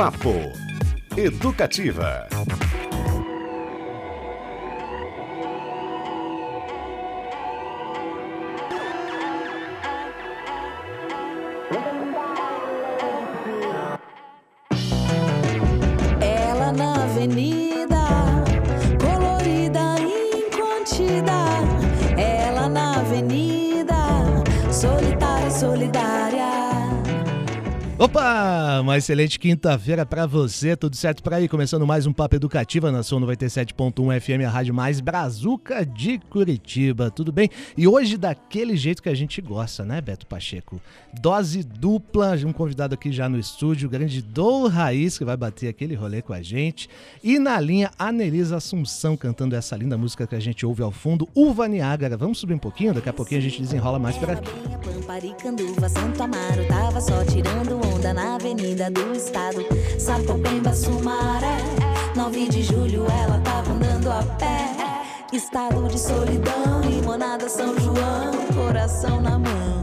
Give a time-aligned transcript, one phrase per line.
[0.00, 0.50] Papo
[1.14, 2.26] Educativa.
[28.00, 31.46] Opa, uma excelente quinta-feira pra você, tudo certo por aí?
[31.46, 37.10] Começando mais um Papo Educativa na Som 97.1 FM, a rádio mais brazuca de Curitiba,
[37.10, 37.50] tudo bem?
[37.76, 40.80] E hoje daquele jeito que a gente gosta, né, Beto Pacheco?
[41.20, 45.68] Dose dupla, um convidado aqui já no estúdio, o grande Dou Raiz, que vai bater
[45.68, 46.88] aquele rolê com a gente.
[47.22, 50.90] E na linha, a Nelisa Assunção cantando essa linda música que a gente ouve ao
[50.90, 52.16] fundo, Uva Niágara.
[52.16, 52.94] Vamos subir um pouquinho?
[52.94, 54.50] Daqui a pouquinho a gente desenrola mais por aqui.
[54.82, 59.64] Pamparicanduva, Santo Amaro, tava só tirando na avenida do estado.
[59.98, 61.58] Sapopemba, Sumaré,
[62.16, 64.74] 9 de julho ela tava andando a pé.
[65.32, 69.80] Estado de solidão, limonada São João, coração na mão,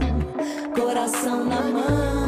[0.74, 2.27] coração na mão.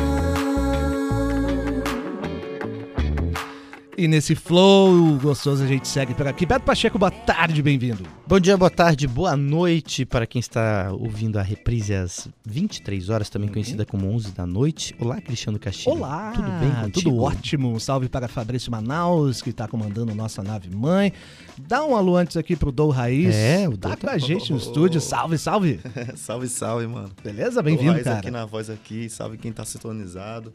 [4.00, 6.46] E nesse flow gostoso a gente segue por aqui.
[6.46, 8.02] Beto Pacheco, boa tarde, bem-vindo.
[8.26, 13.28] Bom dia, boa tarde, boa noite para quem está ouvindo a reprise às 23 horas,
[13.28, 14.96] também conhecida como 11 da noite.
[14.98, 15.96] Olá, Cristiano Castilho.
[15.96, 17.10] Olá, Tudo bem contigo?
[17.10, 17.70] Tudo ótimo.
[17.70, 21.12] Um salve para Fabrício Manaus, que está comandando nossa nave mãe.
[21.58, 23.34] Dá um alô antes aqui pro Dou Raiz.
[23.34, 24.98] É, o Tá Dou com a gente no estúdio.
[24.98, 25.78] Salve, salve.
[26.16, 27.10] salve, salve, mano.
[27.22, 27.60] Beleza?
[27.60, 28.20] Bem-vindo, Raiz cara.
[28.20, 30.50] aqui na voz aqui, salve quem tá sintonizado.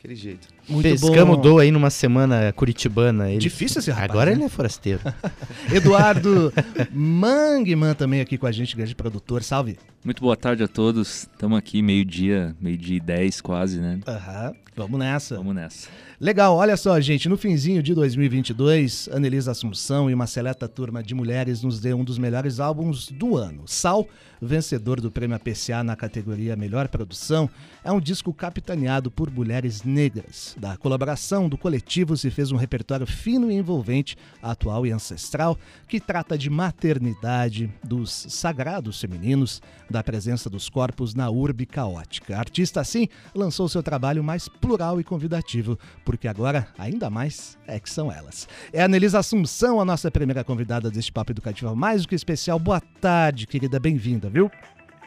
[0.00, 0.48] Aquele jeito.
[0.66, 1.42] Muito Pescamos bom.
[1.42, 3.28] Dou aí numa semana curitibana.
[3.28, 3.38] Ele...
[3.38, 4.36] Difícil esse rapaz, Agora né?
[4.38, 4.98] ele é forasteiro.
[5.70, 6.50] Eduardo
[6.90, 9.42] Mangman também aqui com a gente, grande produtor.
[9.42, 9.76] Salve.
[10.02, 11.28] Muito boa tarde a todos.
[11.30, 14.00] Estamos aqui meio-dia, meio-dia e 10 quase, né?
[14.08, 15.36] Aham, vamos nessa.
[15.36, 15.88] Vamos nessa.
[16.18, 21.14] Legal, olha só, gente, no finzinho de 2022, Anelisa Assunção e uma seleta turma de
[21.14, 23.62] mulheres nos deu um dos melhores álbuns do ano.
[23.66, 24.06] Sal,
[24.40, 27.48] vencedor do prêmio APCA na categoria Melhor Produção,
[27.82, 30.56] é um disco capitaneado por mulheres negras.
[30.58, 35.58] Da colaboração do coletivo se fez um repertório fino e envolvente, atual e ancestral,
[35.88, 42.36] que trata de maternidade, dos sagrados femininos, da presença dos corpos na urbe caótica.
[42.36, 47.80] A artista, assim, lançou seu trabalho mais plural e convidativo, porque agora, ainda mais, é
[47.80, 48.48] que são elas.
[48.72, 52.58] É a Nelisa Assunção, a nossa primeira convidada deste Papo Educativo mais do que especial.
[52.58, 54.50] Boa tarde, querida, bem-vinda, viu?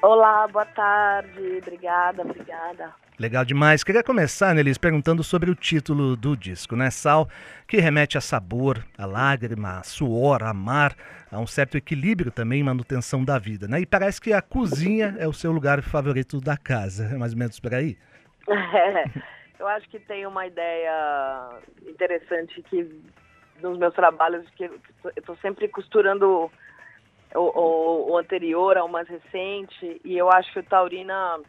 [0.02, 1.60] Olá, boa tarde.
[1.62, 3.03] Obrigada, obrigada.
[3.20, 3.84] Legal demais.
[3.84, 6.90] Queria começar, Nelis, perguntando sobre o título do disco, né?
[6.90, 7.28] Sal,
[7.68, 10.96] que remete a sabor, a lágrima, a suor, a mar,
[11.32, 13.82] a um certo equilíbrio também manutenção da vida, né?
[13.82, 17.40] E parece que a cozinha é o seu lugar favorito da casa, é mais ou
[17.40, 17.98] menos por aí?
[19.60, 21.50] eu acho que tem uma ideia
[21.88, 22.90] interessante que
[23.62, 24.80] nos meus trabalhos que eu
[25.16, 26.52] estou sempre costurando
[27.34, 31.40] o, o, o, anterior ao mais recente e eu acho que o Taurina,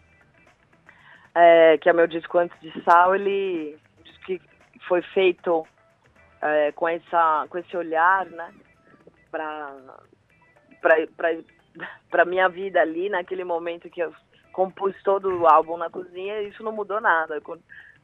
[1.35, 3.77] é, que é meu disco antes de Sal, ele
[4.25, 4.41] que
[4.89, 5.67] foi feito
[6.41, 8.55] é, com essa com esse olhar, né,
[12.11, 14.15] para minha vida ali naquele momento que eu
[14.53, 17.39] compus todo o álbum na cozinha isso não mudou nada.
[17.39, 17.59] O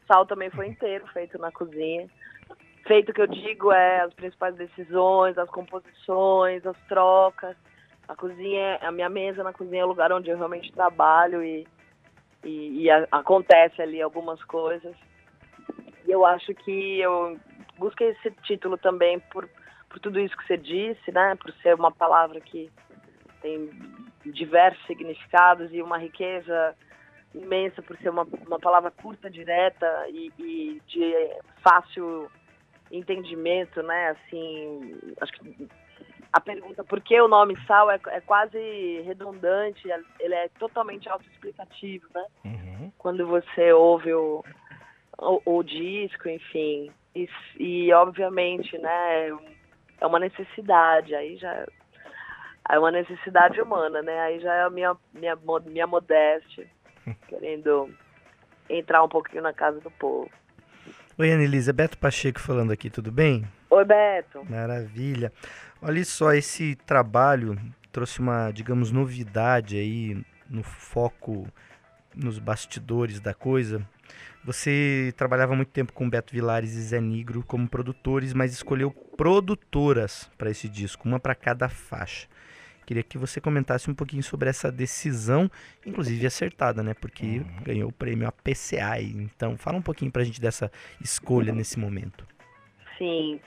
[0.06, 2.08] Sal também foi inteiro feito na cozinha.
[2.86, 7.56] Feito que eu digo é as principais decisões, as composições, as trocas.
[8.08, 11.64] A cozinha, a minha mesa na cozinha é o lugar onde eu realmente trabalho e,
[12.44, 14.94] e, e a, acontece ali algumas coisas.
[16.06, 17.38] E eu acho que eu
[17.78, 19.48] busquei esse título também por,
[19.88, 21.36] por tudo isso que você disse, né?
[21.36, 22.70] Por ser uma palavra que
[23.40, 23.70] tem
[24.24, 26.76] diversos significados e uma riqueza
[27.34, 31.14] imensa por ser uma, uma palavra curta, direta e, e, de
[31.62, 32.30] fácil
[32.90, 34.10] entendimento, né?
[34.10, 35.68] Assim, acho que
[36.32, 38.58] a pergunta por que o nome Sal é, é quase
[39.04, 39.88] redundante,
[40.20, 42.24] ele é totalmente autoexplicativo, né?
[42.44, 42.92] Uhum.
[42.98, 44.44] Quando você ouve o,
[45.18, 47.28] o, o disco, enfim, e,
[47.58, 49.28] e obviamente, né?
[50.00, 51.66] É uma necessidade, aí já
[52.70, 54.18] é uma necessidade humana, né?
[54.20, 55.36] Aí já é a minha, minha,
[55.66, 56.66] minha modéstia,
[57.28, 57.90] querendo
[58.68, 60.30] entrar um pouquinho na casa do povo.
[61.18, 63.44] Oi, Anelisa, Beto Pacheco falando aqui, tudo bem?
[63.68, 64.42] Oi, Beto.
[64.48, 65.32] Maravilha.
[65.82, 67.58] Olha só, esse trabalho
[67.90, 71.48] trouxe uma, digamos, novidade aí no foco,
[72.14, 73.86] nos bastidores da coisa.
[74.44, 80.30] Você trabalhava muito tempo com Beto Vilares e Zé Nigro como produtores, mas escolheu produtoras
[80.36, 82.26] para esse disco, uma para cada faixa.
[82.86, 85.48] Queria que você comentasse um pouquinho sobre essa decisão,
[85.86, 86.92] inclusive acertada, né?
[86.92, 87.62] Porque Uhum.
[87.62, 89.00] ganhou o prêmio APCA.
[89.00, 92.26] Então, fala um pouquinho pra gente dessa escolha nesse momento.
[92.98, 93.40] Sim.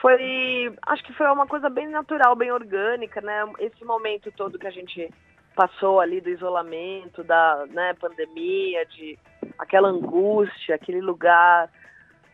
[0.00, 0.72] Foi.
[0.86, 3.44] Acho que foi uma coisa bem natural, bem orgânica, né?
[3.58, 5.12] Esse momento todo que a gente
[5.54, 9.18] passou ali do isolamento, da né, pandemia, de
[9.58, 11.70] aquela angústia, aquele lugar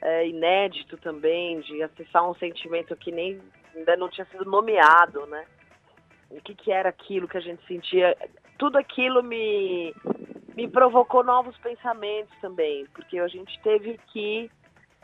[0.01, 3.41] é, inédito também, de acessar um sentimento que nem
[3.75, 5.45] ainda não tinha sido nomeado, né?
[6.31, 8.17] O que, que era aquilo que a gente sentia?
[8.59, 9.95] Tudo aquilo me,
[10.55, 14.51] me provocou novos pensamentos também, porque a gente teve que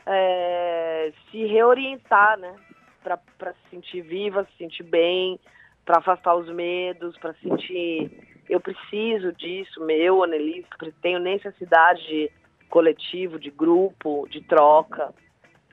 [0.06, 2.54] é, se reorientar, né?
[3.02, 5.38] Para se sentir viva, se sentir bem,
[5.84, 8.10] para afastar os medos, para sentir
[8.48, 10.66] eu preciso disso, meu, Annelise,
[11.00, 12.30] tenho necessidade de
[12.68, 15.12] coletivo, de grupo, de troca.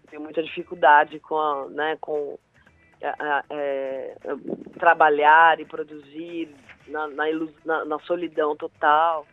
[0.10, 2.38] Tenho muita dificuldade com, né, com
[3.02, 4.16] é,
[4.78, 6.56] trabalhar e produzir
[6.88, 7.26] na, na,
[7.66, 9.26] na, na solidão total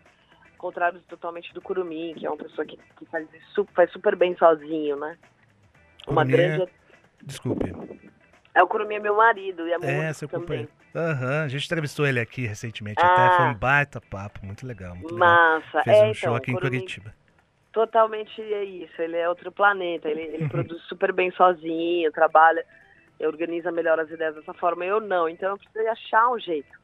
[0.56, 4.36] contrário totalmente do Curumim, que é uma pessoa que, que faz, isso, faz super bem
[4.36, 5.16] sozinho, né?
[6.06, 6.72] Uma Curumim é- grande.
[7.22, 7.72] Desculpe.
[8.54, 10.42] É o Curumim é meu marido e é É, músico seu também.
[10.46, 10.70] companheiro.
[10.94, 13.26] Aham, a gente entrevistou ele aqui recentemente, Ah.
[13.26, 15.28] até foi um baita papo, muito legal, muito legal.
[15.28, 15.82] Massa.
[15.82, 17.14] Fez é, um então, show aqui em Curitiba.
[17.72, 19.02] Totalmente é isso.
[19.02, 20.08] Ele é outro planeta.
[20.08, 22.64] Ele, ele produz super bem sozinho, trabalha,
[23.20, 24.86] organiza melhor as ideias dessa forma.
[24.86, 25.28] Eu não.
[25.28, 26.74] Então eu precisei achar um jeito.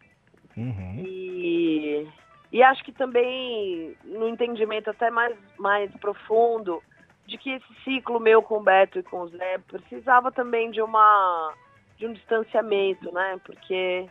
[0.55, 1.03] Uhum.
[1.07, 2.07] E,
[2.53, 6.83] e acho que também no entendimento até mais, mais profundo
[7.27, 10.83] de que esse ciclo meu com o Beto e com o Zé precisava também de
[10.83, 11.55] uma
[11.97, 13.39] de um distanciamento, né?
[13.45, 14.07] Porque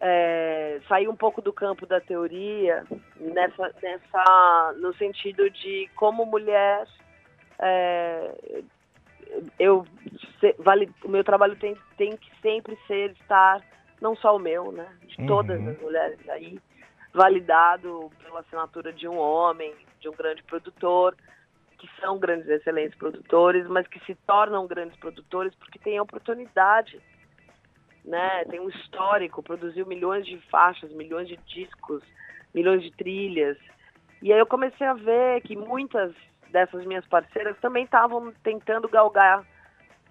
[0.00, 2.84] é, sair um pouco do campo da teoria
[3.18, 6.86] nessa, nessa no sentido de como mulher
[7.58, 8.34] é,
[9.58, 9.86] eu
[10.40, 13.62] se- vale, o meu trabalho tem, tem que sempre ser estar
[14.00, 14.86] não só o meu, né?
[15.06, 15.26] De Uhum.
[15.26, 16.58] todas as mulheres aí
[17.16, 21.16] validado pela assinatura de um homem, de um grande produtor,
[21.78, 27.00] que são grandes excelentes produtores, mas que se tornam grandes produtores porque têm oportunidade,
[28.04, 28.44] né?
[28.44, 32.02] Tem um histórico, produziu milhões de faixas, milhões de discos,
[32.54, 33.56] milhões de trilhas.
[34.20, 36.14] E aí eu comecei a ver que muitas
[36.50, 39.42] dessas minhas parceiras também estavam tentando galgar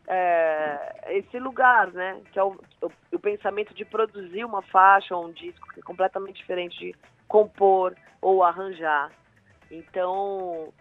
[0.08, 2.22] é, esse lugar, né?
[2.32, 5.84] Que é o, o, o pensamento de produzir uma faixa ou um disco que é
[5.84, 6.96] completamente diferente de
[7.28, 9.12] compor ou arranjar.
[9.70, 10.74] Então,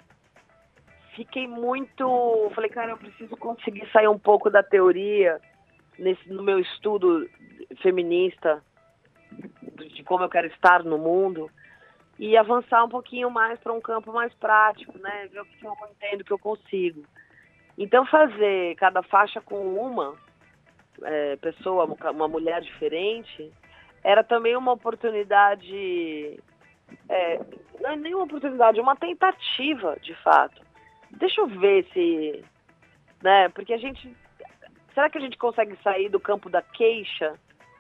[1.15, 2.51] fiquei muito.
[2.55, 5.41] Falei, cara, eu preciso conseguir sair um pouco da teoria
[5.99, 7.29] nesse, no meu estudo
[7.81, 8.63] feminista
[9.95, 11.51] de como eu quero estar no mundo
[12.19, 15.29] e avançar um pouquinho mais para um campo mais prático, né?
[15.33, 17.05] Ver o que eu entendo que eu consigo.
[17.77, 20.15] Então fazer cada faixa com uma
[21.03, 23.53] é, pessoa, uma mulher diferente,
[24.03, 26.39] era também uma oportunidade,
[27.09, 27.41] é,
[27.81, 30.63] não é nem uma oportunidade, uma tentativa, de fato.
[31.11, 32.45] Deixa eu ver se,
[33.23, 33.49] né?
[33.49, 34.15] Porque a gente,
[34.93, 37.35] será que a gente consegue sair do campo da queixa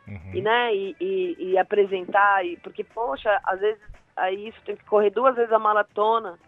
[0.07, 0.35] Uhum.
[0.35, 3.81] e, né, e, e, e apresentar, e, porque, poxa, às vezes
[4.17, 6.39] aí isso tem que correr duas vezes a maratona.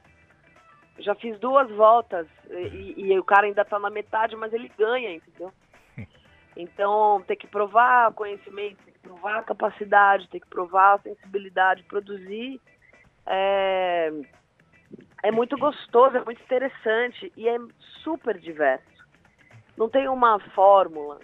[0.98, 5.12] Já fiz duas voltas e, e o cara ainda tá na metade, mas ele ganha,
[5.14, 5.52] entendeu?
[6.58, 12.58] Então, tem que provar conhecimento, tem que provar capacidade, tem que provar a sensibilidade, produzir.
[13.26, 14.10] É,
[15.22, 17.58] é muito gostoso, é muito interessante e é
[18.02, 18.86] super diverso.
[19.76, 21.20] Não tem uma fórmula.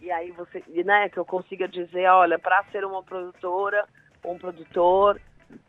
[0.00, 3.86] E aí você, né, que eu consiga dizer, olha, para ser uma produtora,
[4.24, 5.20] um produtor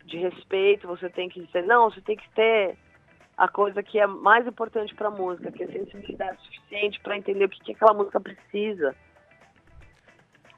[0.04, 2.76] de respeito, você tem que dizer, não, você tem que ter
[3.38, 7.44] a coisa que é mais importante para a música, que é sensibilidade suficiente para entender
[7.44, 8.94] o que, que aquela música precisa.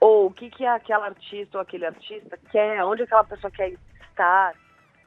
[0.00, 3.74] Ou o que, que aquela artista ou aquele artista quer, onde aquela pessoa quer
[4.08, 4.54] estar,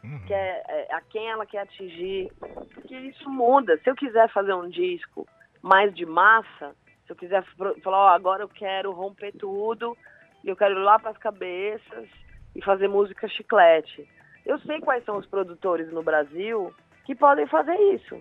[0.04, 0.20] Uhum.
[0.28, 2.30] quer, é, a quem ela quer atingir.
[2.74, 3.78] Porque isso muda.
[3.78, 5.26] Se eu quiser fazer um disco
[5.62, 6.76] mais de massa,
[7.06, 7.44] se eu quiser
[7.82, 9.98] falar, ó, agora eu quero romper tudo,
[10.44, 12.10] e eu quero ir lá para as cabeças
[12.54, 14.08] e fazer música chiclete.
[14.46, 16.74] Eu sei quais são os produtores no Brasil
[17.06, 18.16] que podem fazer isso.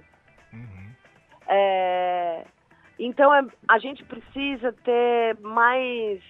[0.53, 0.91] Uhum.
[1.49, 2.45] É,
[2.99, 6.21] então é- a gente precisa ter mais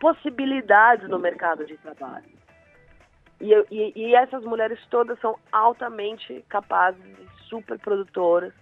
[0.00, 2.24] possibilidades no mercado de trabalho.
[3.40, 7.02] E, e- e essas mulheres todas são altamente capazes
[7.48, 8.52] super produtoras.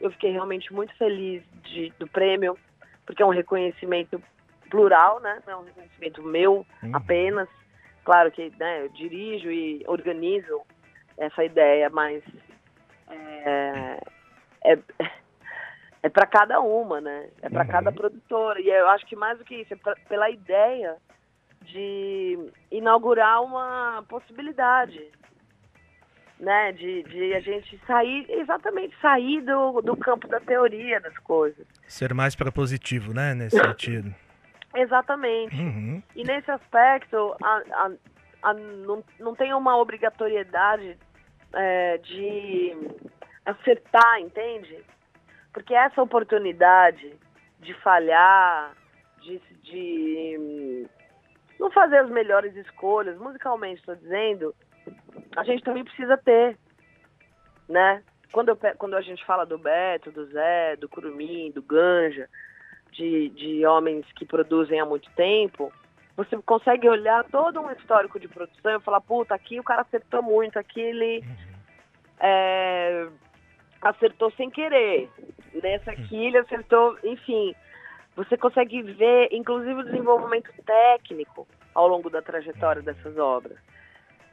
[0.00, 2.56] Eu fiquei realmente muito feliz de- do prêmio,
[3.06, 4.22] porque é um reconhecimento
[4.70, 5.42] plural, né?
[5.46, 6.94] Não é um reconhecimento meu Uhum.
[6.94, 7.48] apenas.
[8.04, 10.62] Claro que né, eu dirijo e organizo
[11.18, 12.22] essa ideia, mas
[13.10, 14.00] é,
[14.64, 14.78] é,
[16.02, 17.28] é para cada uma, né?
[17.42, 17.70] É para Uhum.
[17.70, 18.60] cada produtora.
[18.60, 20.96] E eu acho que mais do que isso, é pra- pela ideia
[21.62, 22.38] de
[22.70, 25.02] inaugurar uma possibilidade,
[26.38, 26.72] né?
[26.72, 31.66] De, de a gente sair, exatamente sair do, do campo da teoria das coisas.
[31.86, 33.34] Ser mais propositivo, né?
[33.34, 34.14] Nesse sentido.
[34.74, 35.56] Exatamente.
[35.56, 36.02] Uhum.
[36.14, 37.90] E nesse aspecto, a, a-
[38.42, 40.96] a- não, não tem uma obrigatoriedade
[41.54, 42.76] é, de
[43.44, 44.84] acertar, entende?
[45.52, 47.14] Porque essa oportunidade
[47.60, 48.72] de falhar,
[49.20, 50.86] de, de hum,
[51.58, 54.54] não fazer as melhores escolhas, musicalmente estou dizendo,
[55.36, 56.56] a gente também precisa ter,
[57.68, 58.02] né?
[58.32, 62.28] Quando, eu quando a gente fala do Beto, do Zé, do Curumim, do Ganja,
[62.92, 65.72] de, de homens que produzem há muito tempo,
[66.18, 70.20] você consegue olhar todo um histórico de produção e falar, puta, aqui o cara acertou
[70.20, 71.24] muito, aqui ele
[72.18, 73.06] é,
[73.80, 75.08] acertou sem querer.
[75.62, 77.54] Nessa aqui ele acertou, enfim.
[78.16, 83.56] Você consegue ver, inclusive, o desenvolvimento técnico ao longo da trajetória dessas obras,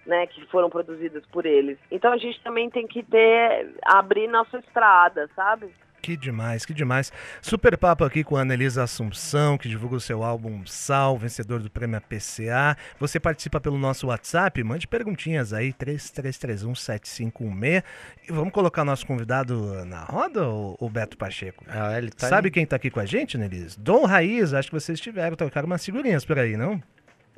[0.07, 1.77] né, que foram produzidas por eles.
[1.91, 5.71] Então a gente também tem que ter, abrir nossa estrada, sabe?
[6.05, 7.11] Que demais, que demais.
[7.41, 11.69] Super papo aqui com a Annelisa Assunção, que divulga o seu álbum Sal, vencedor do
[11.71, 12.77] prêmio APCA.
[12.99, 17.83] Você participa pelo nosso WhatsApp, mande perguntinhas aí, 33317516.
[18.29, 21.65] E vamos colocar nosso convidado na roda, o, o Beto Pacheco?
[21.67, 22.51] Ah, ele tá Sabe ali.
[22.51, 23.75] quem tá aqui com a gente, Annelise?
[23.79, 26.79] Dom Raiz, acho que vocês tiveram, trocaram umas figurinhas por aí, não?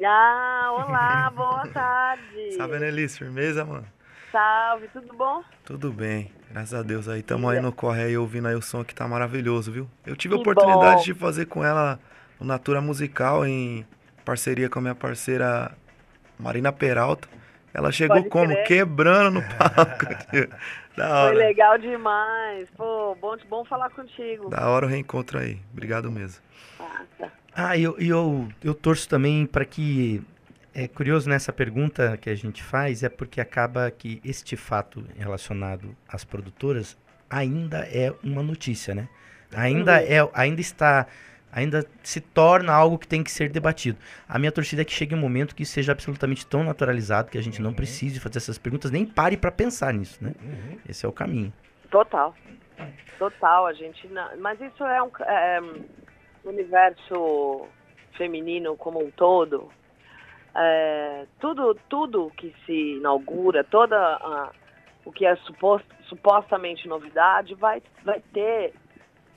[0.06, 2.52] Ah, olá, boa tarde.
[2.58, 3.88] Salve, Annelise, firmeza, mano?
[4.30, 5.42] Salve, tudo bom?
[5.64, 7.22] Tudo bem, graças a Deus aí.
[7.22, 9.90] Tamo aí no corre aí ouvindo aí o som que tá maravilhoso, viu?
[10.06, 11.04] Eu tive a oportunidade bom.
[11.04, 12.00] de fazer com ela
[12.40, 13.86] o Natura Musical em
[14.24, 15.72] parceria com a minha parceira
[16.40, 17.28] Marina Peralta.
[17.74, 18.54] Ela chegou Pode como?
[18.54, 18.64] crer.
[18.66, 20.06] Quebrando no palco.
[20.98, 21.34] da Foi hora.
[21.36, 22.68] legal demais.
[22.76, 24.50] Pô, bom, bom falar contigo.
[24.50, 25.60] Da hora o reencontro aí.
[25.72, 26.42] Obrigado mesmo.
[26.80, 27.32] Ah, tá.
[27.56, 30.22] Ah, e eu, eu, eu torço também para que.
[30.80, 35.98] É curioso nessa pergunta que a gente faz, é porque acaba que este fato relacionado
[36.08, 36.96] às produtoras
[37.28, 39.10] ainda é uma notícia, né?
[39.56, 41.08] Ainda, é, ainda está.
[41.52, 43.98] Ainda se torna algo que tem que ser debatido.
[44.30, 47.42] A minha torcida é que chegue um momento que seja absolutamente tão naturalizado que a
[47.42, 50.34] gente não precise fazer essas perguntas, nem pare para pensar nisso, né?
[50.88, 51.52] Esse é o caminho.
[51.90, 52.36] Total.
[53.18, 54.08] Total, a gente.
[54.10, 55.60] não- Mas isso é um é,
[56.46, 57.66] um universo
[58.16, 59.72] feminino como um todo.
[60.60, 64.52] É, tudo, tudo que se inaugura, toda a-
[65.06, 68.74] o que é supos- supostamente novidade, vai, vai ter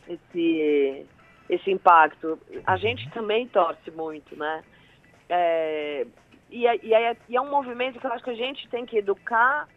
[0.08, 1.06] esse,
[1.48, 2.38] esse impacto.
[2.66, 4.64] A gente também torce muito, né?
[5.28, 6.06] É,
[6.48, 8.86] e, é, e, é, e é um movimento que eu acho que a gente tem
[8.86, 9.68] que educar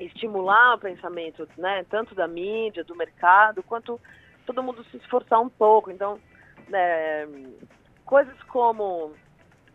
[0.00, 4.00] estimular o pensamento, né, tanto da mídia, do mercado, quanto
[4.46, 5.90] todo mundo se esforçar um pouco.
[5.90, 6.18] Então,
[6.72, 7.28] é,
[8.04, 9.12] coisas como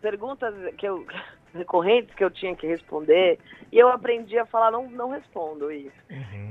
[0.00, 1.04] perguntas que eu
[1.54, 3.38] recorrentes que eu tinha que responder
[3.72, 5.96] e eu aprendi a falar não não respondo isso.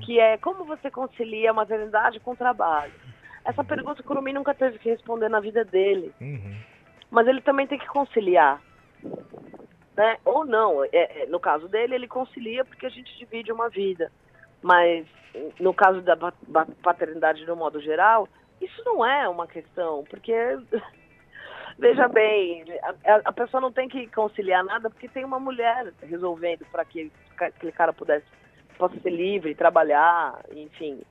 [0.05, 2.93] Que é como você concilia a maternidade com o trabalho?
[3.45, 6.13] Essa pergunta o Curumim nunca teve que responder na vida dele.
[7.09, 8.61] Mas ele também tem que conciliar
[9.95, 10.17] né?
[10.23, 14.11] Ou não, é, é, no caso dele, ele concilia porque a gente divide uma vida.
[14.61, 15.07] Mas
[15.59, 18.27] no caso da pa- pa- paternidade no modo geral,
[18.61, 20.33] isso não é uma questão, porque
[21.77, 22.63] veja bem,
[23.05, 27.11] a, a pessoa não tem que conciliar nada porque tem uma mulher resolvendo para que
[27.39, 28.25] aquele cara pudesse
[28.77, 31.01] possa ser livre, trabalhar, enfim.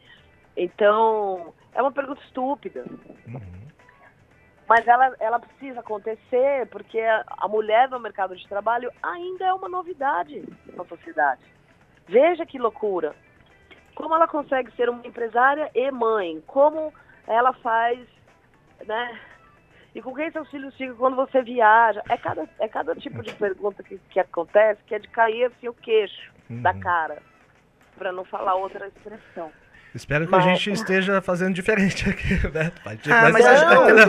[0.56, 2.85] Então, é uma pergunta estúpida.
[4.68, 9.52] Mas ela, ela precisa acontecer porque a, a mulher no mercado de trabalho ainda é
[9.52, 10.44] uma novidade
[10.75, 11.42] na sociedade.
[12.08, 13.14] Veja que loucura.
[13.94, 16.42] Como ela consegue ser uma empresária e mãe?
[16.46, 16.92] Como
[17.26, 17.99] ela faz,
[18.87, 19.20] né?
[19.96, 22.02] E com quem seus filhos ficam quando você viaja?
[22.10, 25.68] É cada, é cada tipo de pergunta que, que acontece que é de cair assim
[25.68, 27.16] o queixo da cara.
[27.96, 29.50] Para não falar outra expressão.
[29.94, 32.82] Espero que Mas- a gente esteja fazendo diferente aqui, Beto.
[32.82, 33.08] Pacheco.
[33.10, 33.62] Ah, mas, Mas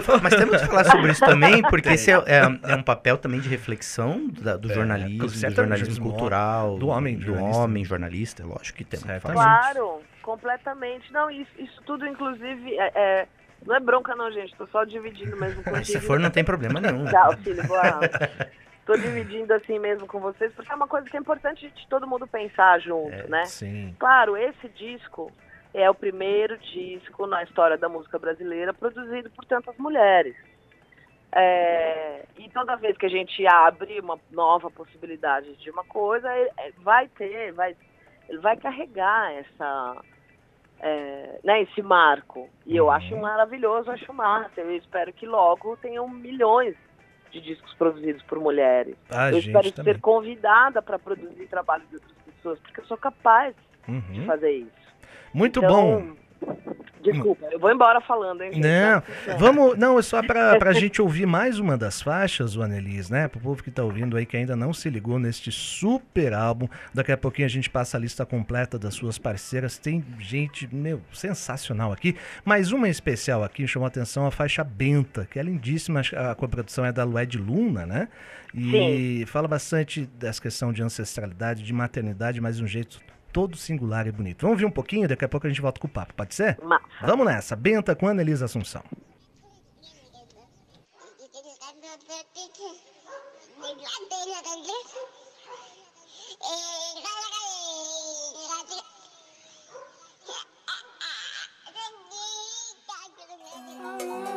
[0.07, 0.19] não.
[0.21, 3.39] mas temos que falar sobre isso também, porque esse é, é- é um papel também
[3.39, 7.61] de reflexão da- do É, jornalismo, do jornalismo do cultural, do homem do jornalista.
[7.63, 9.33] homem jornalista, lógico que temos que falar.
[9.35, 11.13] Claro, completamente.
[11.13, 13.27] Não, isso, isso tudo, inclusive, é, é-
[13.67, 14.55] não é bronca não, gente.
[14.55, 15.71] Tô só dividindo mesmo contigo.
[15.75, 17.05] Mas se for, não tem problema nenhum.
[17.05, 17.63] Tchau, filho.
[17.67, 17.99] Boa.
[18.85, 22.07] Tô dividindo assim mesmo com vocês, porque é uma coisa que é importante de todo
[22.07, 23.45] mundo pensar junto, É, né?
[23.45, 23.93] Sim.
[23.99, 25.29] Claro, esse disco
[25.73, 30.35] é o primeiro disco na história da música brasileira produzido por tantas mulheres.
[31.31, 36.49] É, e toda vez que a gente abre uma nova possibilidade de uma coisa, é-
[36.57, 37.75] é- vai ter, vai,
[38.29, 39.97] ele vai carregar essa,
[40.79, 42.49] é, né, esse marco.
[42.65, 44.61] E eu acho maravilhoso, acho massa.
[44.61, 46.75] Eu espero que logo tenham milhões
[47.31, 48.95] de discos produzidos por mulheres.
[49.09, 49.93] A eu espero também.
[49.93, 53.53] ser convidada para produzir trabalho de outras pessoas, porque eu sou capaz
[53.87, 54.25] de Uhum.
[54.25, 54.87] fazer isso.
[55.33, 56.15] Muito Então, bom.
[57.01, 58.51] Desculpa, eu vou embora falando, hein?
[58.55, 62.61] Não, Tá vamos, não, é só pra, pra gente ouvir mais uma das faixas, o
[62.61, 63.27] Annelise, né?
[63.27, 66.67] Pro povo que tá ouvindo aí, que ainda não se ligou neste super álbum.
[66.93, 69.77] Daqui a pouquinho a gente passa a lista completa das suas parceiras.
[69.77, 72.15] Tem gente, meu, sensacional aqui.
[72.43, 76.01] Mas uma especial aqui chamou a atenção a faixa Benta, que é lindíssima.
[76.15, 78.07] A coprodução é da Lued Luna, né?
[78.53, 82.99] E fala bastante dessa questão de ancestralidade, de maternidade, mas de um jeito
[83.37, 84.41] todo singular e bonito.
[84.41, 86.57] Vamos ouvir um pouquinho, daqui a pouco a gente volta com o papo, pode ser?
[86.63, 86.87] Massa.
[87.05, 88.81] Vamos nessa, Benta com Annelise Assunção.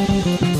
[0.05, 0.52] Filho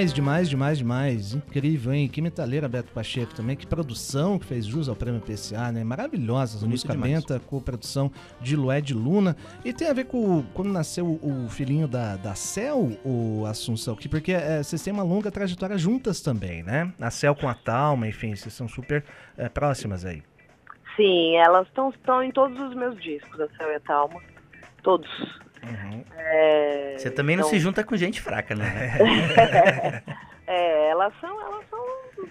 [0.00, 1.34] Demais, demais, demais, demais.
[1.34, 2.08] Incrível, hein?
[2.08, 3.54] Que metaleira, Beto Pacheco também.
[3.54, 5.84] Que produção que fez jus ao prêmio PCA, né?
[5.84, 6.64] Maravilhosa.
[6.64, 7.12] A música demais.
[7.12, 8.10] Benta, com produção
[8.40, 9.36] de Lued Luna.
[9.62, 14.08] E tem a ver com quando nasceu o filhinho da, da Cel, o Assunção, que
[14.08, 16.90] porque é, vocês têm uma longa trajetória juntas também, né?
[16.98, 19.04] A Cel com a Talma, enfim, vocês são super
[19.36, 20.22] é, próximas aí.
[20.96, 24.18] Sim, elas estão em todos os meus discos, a Céu e a Talma.
[24.82, 25.10] Todos.
[25.62, 26.04] Uhum.
[26.16, 28.64] É, Você também não então- se junta com gente fraca, né?
[30.46, 31.86] é, elas são, elas são,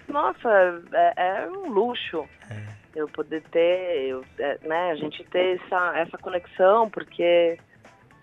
[0.08, 2.26] nossa, é, é um luxo
[2.94, 7.56] eu poder ter, eu, é, né, a gente ter essa, essa conexão, porque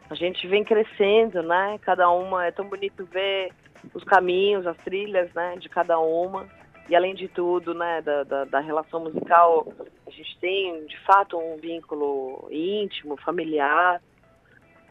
[0.10, 3.52] a gente vem crescendo, né, cada uma, é tão bonito ver
[3.94, 6.46] os caminhos, as trilhas, né, de cada uma,
[6.90, 9.68] e além de tudo, né, da, da, da relação musical,
[10.06, 14.02] a gente tem, de fato, um vínculo íntimo, familiar,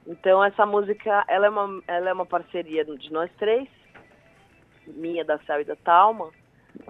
[0.06, 3.68] então essa música, ela é uma, ela é uma parceria de nós três,
[4.86, 6.30] minha, da Céu e da Talma,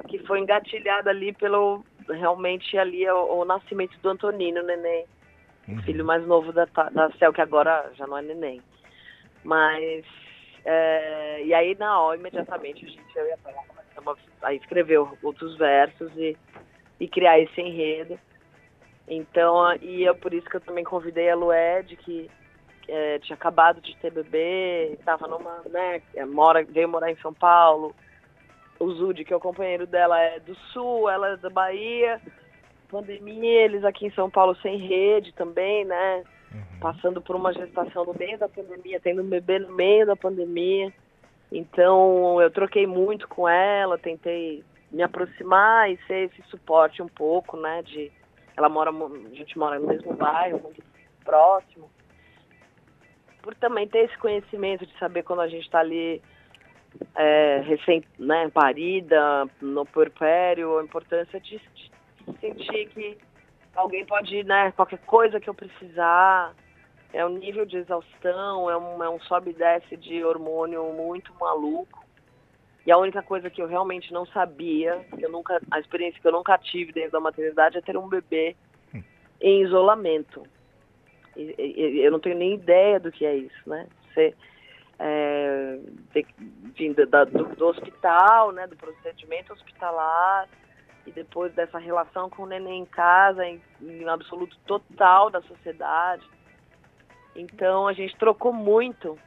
[0.08, 5.06] que foi engatilhada ali pelo, realmente ali o, o nascimento do Antonino, neném,
[5.68, 5.82] Uhum.
[5.82, 8.62] filho mais novo da, da Céu, que agora já não é neném.
[9.42, 10.04] Mas,
[10.64, 15.56] é, e aí na hora, imediatamente, a gente, eu e a começamos a escrever outros
[15.56, 16.36] versos e,
[17.00, 18.18] e criar esse enredo.
[19.08, 22.30] Então, e é por isso que eu também convidei a Lued, que
[22.88, 27.32] é, tinha acabado de ter bebê, estava numa, né, é, mora, veio morar em São
[27.32, 27.94] Paulo.
[28.78, 32.20] O Zud, que é o companheiro dela, é do Sul, ela é da Bahia.
[32.88, 36.22] Pandemia, eles aqui em São Paulo sem rede também, né?
[36.80, 40.92] Passando por uma gestação no meio da pandemia, tendo um bebê no meio da pandemia.
[41.50, 47.56] Então, eu troquei muito com ela, tentei me aproximar e ser esse suporte um pouco,
[47.56, 47.82] né?
[47.82, 48.12] De,
[48.56, 50.82] ela mora, mo- a gente mora no mesmo bairro, muito
[51.24, 51.90] próximo.
[53.46, 56.20] Por também ter esse conhecimento de saber quando a gente está ali
[57.14, 63.16] é, recém né, parida, no puerpério, a importância de, de sentir que
[63.72, 66.56] alguém pode, né, qualquer coisa que eu precisar,
[67.12, 71.32] é um nível de exaustão, é um, é um sobe e desce de hormônio muito
[71.38, 72.04] maluco.
[72.84, 76.26] E a única coisa que eu realmente não sabia, que eu nunca, a experiência que
[76.26, 78.56] eu nunca tive dentro da maternidade é ter um bebê
[79.40, 80.42] em isolamento.
[81.36, 83.86] Eu não tenho nem ideia do que é isso, né?
[84.14, 84.34] Você
[84.98, 85.78] é,
[86.74, 90.48] vindo da- do, do hospital, né, do procedimento hospitalar,
[91.06, 96.26] e depois dessa relação com o neném em casa, em, em absoluto total da sociedade.
[97.34, 99.18] Então a gente trocou muito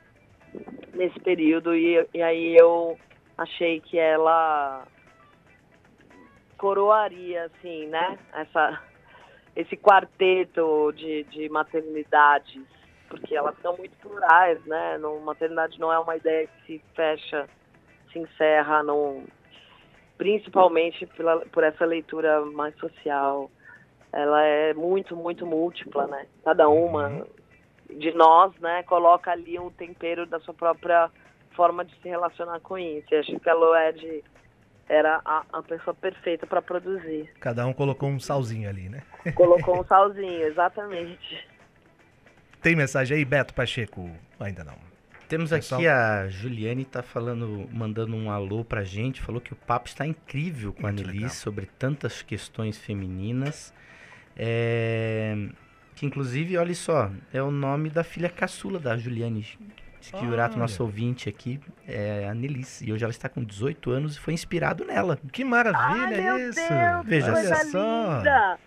[0.94, 2.98] nesse período e, e aí eu
[3.38, 4.86] achei que ela
[6.58, 8.20] coroaria, assim, né?
[8.34, 8.82] Essa,
[9.56, 12.62] esse quarteto de, de maternidades,
[13.08, 14.98] porque elas são muito plurais, né?
[14.98, 17.48] No, maternidade não é uma ideia que se fecha,
[18.12, 19.24] se encerra, não,
[20.18, 23.50] principalmente pela, por essa leitura mais social.
[24.12, 26.26] Ela é muito, muito múltipla, né?
[26.44, 27.26] Cada uma uhum.
[27.90, 31.12] de nós, né, coloca ali um tempero da sua própria
[31.56, 33.08] forma de se relacionar com isso.
[33.12, 34.24] E acho que a Loed
[34.90, 37.30] era a, a pessoa perfeita para produzir.
[37.40, 39.04] Cada um colocou um salzinho ali, né?
[39.36, 41.48] Colocou um salzinho, exatamente.
[42.62, 44.10] Tem mensagem aí, Beto Pacheco?
[44.40, 44.90] Ainda não.
[45.30, 49.88] Temos aqui a Juliane tá falando, mandando um alô pra gente, falou que o papo
[49.88, 53.72] está incrível com Muito a Annelise sobre tantas questões femininas.
[54.36, 55.36] É,
[55.96, 59.46] que inclusive, olha só, é o nome da filha caçula da Juliane
[60.14, 62.82] Esquiurato, nosso ouvinte aqui, é a Nelis.
[62.82, 65.20] E hoje ela está com 18 anos e foi inspirado nela.
[65.32, 66.60] Que maravilha Ai, isso!
[67.06, 68.18] Deus, Veja só!
[68.18, 68.60] Linda.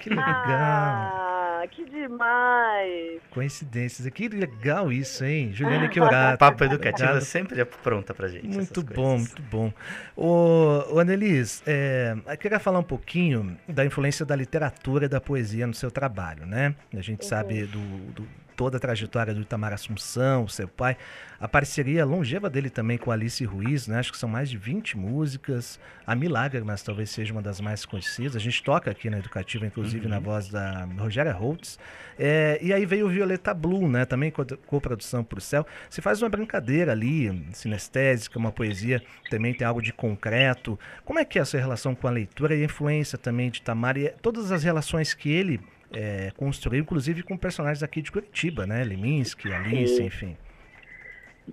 [0.00, 0.24] Que legal!
[0.26, 3.20] Ah, que demais!
[3.30, 4.08] Coincidências.
[4.08, 5.52] Que legal isso, hein?
[5.52, 6.38] Juliana Chiorato.
[6.38, 8.48] Papo educativo é sempre é pronta pra gente.
[8.48, 9.70] Muito bom, muito bom.
[10.16, 15.20] Ô, ô Annelise, é, eu queria falar um pouquinho da influência da literatura e da
[15.20, 16.74] poesia no seu trabalho, né?
[16.94, 17.28] A gente uhum.
[17.28, 17.80] sabe do,
[18.12, 18.26] do
[18.60, 20.94] toda a trajetória do Itamar Assunção, seu pai,
[21.40, 23.98] a parceria longeva dele também com Alice Ruiz, né?
[23.98, 25.80] Acho que são mais de 20 músicas.
[26.06, 28.36] A Milagre, mas talvez seja uma das mais conhecidas.
[28.36, 30.10] A gente toca aqui na Educativa, inclusive uhum.
[30.10, 31.78] na voz da Rogéria Holtz.
[32.18, 34.04] É, e aí veio o Violeta Blue, né?
[34.04, 35.66] Também com, com produção por céu.
[35.88, 40.78] Se faz uma brincadeira ali, sinestésica, uma poesia, também tem algo de concreto.
[41.02, 43.96] Como é que é essa relação com a leitura e a influência também de Itamar
[43.96, 45.58] e todas as relações que ele
[45.92, 48.84] é, construiu, inclusive com personagens aqui de Curitiba, né?
[48.84, 50.04] Leminski, Alice, Sim.
[50.06, 50.36] enfim.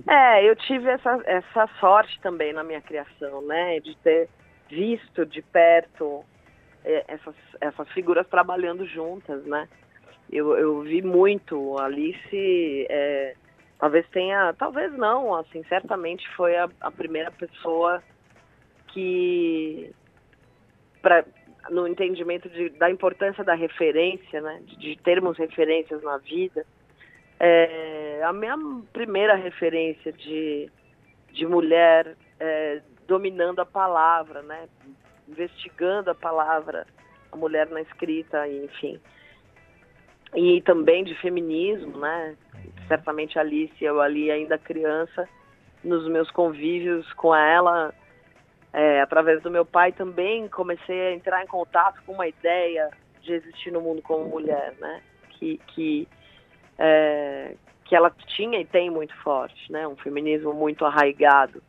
[0.08, 3.80] É, eu tive essa, essa sorte também na minha criação, né?
[3.80, 4.30] De ter
[4.70, 6.24] visto de perto
[6.86, 9.68] é, essas, essas figuras trabalhando juntas, né?
[10.32, 11.78] Eu, eu vi muito.
[11.80, 13.36] Alice, é,
[13.80, 18.04] talvez tenha, talvez não, assim, certamente foi a, a primeira pessoa
[18.90, 19.92] que,
[21.02, 21.26] pra,
[21.70, 26.66] no entendimento de, da importância da referência, né, de, de termos referências na vida,
[27.40, 28.58] é, a minha
[28.92, 30.70] primeira referência de,
[31.32, 34.68] de mulher é, dominando a palavra, né,
[35.28, 36.86] investigando a palavra,
[37.32, 39.00] a mulher na escrita, enfim.
[40.36, 42.36] E também de feminismo, né?
[42.88, 45.28] Certamente Alice, eu ali ainda criança,
[45.84, 47.94] nos meus convívios com ela,
[48.74, 52.90] é, através do meu pai também comecei a entrar em contato com uma ideia
[53.22, 55.02] de existir no mundo como mulher, né?
[55.32, 56.08] Que, que,
[56.78, 59.88] é, que ela tinha e tem muito forte, né?
[59.88, 61.62] Um feminismo muito arraigado.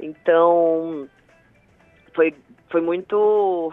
[0.00, 1.08] Então,
[2.14, 2.34] foi,
[2.70, 3.72] foi muito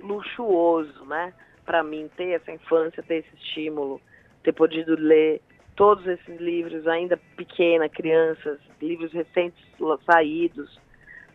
[0.00, 1.32] luxuoso, né?
[1.64, 4.00] Para mim ter essa infância, ter esse estímulo,
[4.42, 5.40] ter podido ler
[5.76, 9.64] todos esses livros ainda pequena, crianças, livros recentes
[10.04, 10.78] saídos,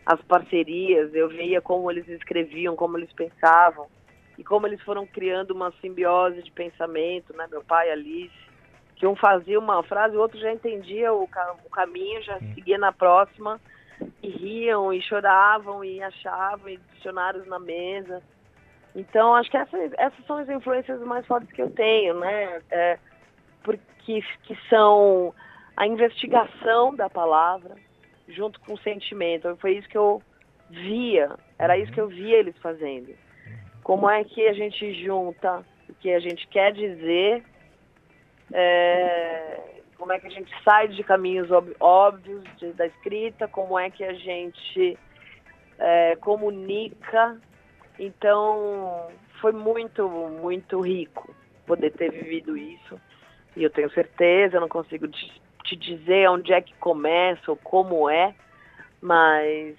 [0.06, 3.88] as parcerias, eu via como eles escreviam, como eles pensavam
[4.38, 7.48] e como eles foram criando uma simbiose de pensamento, né?
[7.50, 8.32] Meu pai, Alice,
[8.94, 12.92] que um fazia uma frase, o outro já entendia o, o caminho, já seguia na
[12.92, 13.60] próxima
[14.22, 18.22] e riam e choravam e achavam e dicionários na mesa.
[18.94, 22.62] Então, acho que essas, essas são as influências mais fortes que eu tenho, né?
[22.70, 22.98] É,
[23.62, 25.34] porque que são
[25.76, 27.74] a investigação da palavra,
[28.28, 29.56] junto com o sentimento.
[29.56, 30.22] Foi isso que eu
[30.70, 33.14] via, era isso que eu via eles fazendo.
[33.82, 37.44] Como é que a gente junta o que a gente quer dizer,
[38.52, 39.60] é,
[39.96, 41.48] como é que a gente sai de caminhos
[41.80, 44.98] óbvios de, da escrita, como é que a gente
[45.78, 47.40] é, comunica.
[47.98, 49.08] Então,
[49.40, 51.34] foi muito, muito rico
[51.66, 53.00] poder ter vivido isso.
[53.56, 55.08] E eu tenho certeza, eu não consigo
[55.66, 58.34] te dizer onde é que começa ou como é,
[59.00, 59.76] mas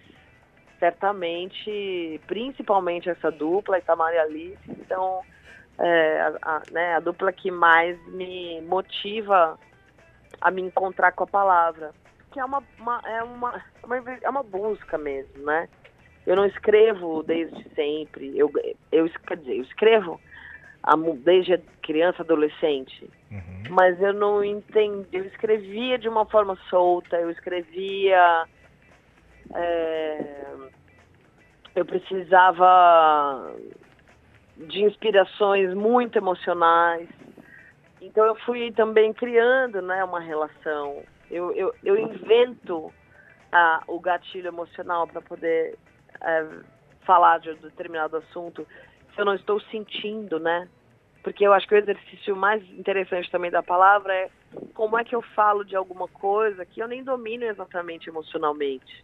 [0.80, 5.22] certamente, principalmente essa dupla, Itamar e Alice, então
[5.80, 9.58] é, a, a, né, a dupla que mais me motiva
[10.40, 11.92] a me encontrar com a palavra,
[12.32, 13.64] que é uma, uma, é uma,
[14.22, 15.68] é uma busca mesmo, né?
[16.26, 18.52] Eu não escrevo desde sempre, eu,
[18.92, 20.20] eu, quer dizer, eu escrevo
[21.24, 23.10] desde criança, adolescente.
[23.32, 23.64] Uhum.
[23.70, 25.08] Mas eu não entendi.
[25.12, 28.46] Eu escrevia de uma forma solta, eu escrevia.
[29.54, 30.46] É,
[31.76, 33.56] eu precisava
[34.58, 37.08] de inspirações muito emocionais.
[38.02, 41.04] então eu fui também criando né, uma relação.
[41.30, 42.92] Eu, eu, eu invento
[43.52, 45.78] a, o gatilho emocional para poder
[46.22, 46.46] é,
[47.06, 48.68] falar de um determinado assunto
[49.18, 50.68] se eu não estou sentindo, né?
[51.24, 54.30] Porque eu acho que o exercício mais interessante também da palavra é
[54.74, 59.04] como é que eu falo de alguma coisa que eu nem domino exatamente emocionalmente.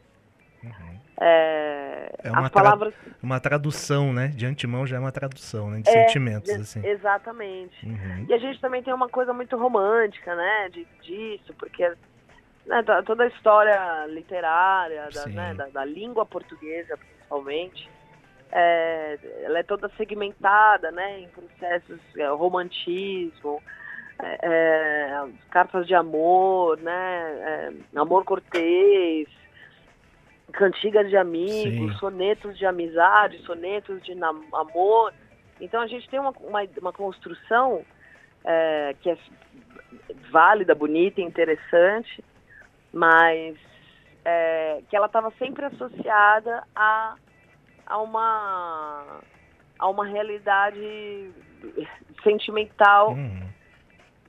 [0.64, 1.00] Uhum.
[1.20, 2.94] É, é uma, palavras...
[2.94, 4.28] tra uma tradução, né?
[4.28, 5.82] De antemão já é uma tradução, né?
[5.82, 6.86] De é, sentimentos, de, assim.
[6.86, 7.86] Exatamente.
[7.86, 8.26] Uhum.
[8.30, 10.70] E a gente também tem uma coisa muito romântica, né?
[10.70, 11.84] De, disso, porque
[12.66, 17.90] né, toda a história literária, da, né, da, da língua portuguesa, principalmente,
[18.56, 23.60] é, ela é toda segmentada, né, em processos, é, romantismo,
[24.22, 29.28] é, é cartas de amor, né, é, amor cortês,
[30.52, 31.98] cantigas de amigos, Sim.
[31.98, 34.14] sonetos de amizade, sonetos de
[34.54, 35.12] amor.
[35.60, 37.84] Então a gente tem uma, uma, uma construção
[38.46, 39.18] é, que é
[40.32, 42.24] válida, bonita, interessante,
[42.94, 43.58] mas
[44.88, 47.16] que ela estava sempre associada a
[47.86, 49.20] a uma
[49.80, 51.32] a uma realidade
[52.24, 53.12] sentimental.
[53.12, 53.50] Uhum.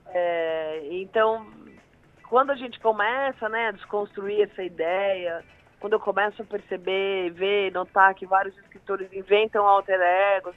[0.08, 1.46] É, então,
[2.28, 5.44] quando a gente começa né, a desconstruir essa ideia,
[5.80, 10.54] quando eu começo a perceber, ver, notar que vários escritores inventam alter egos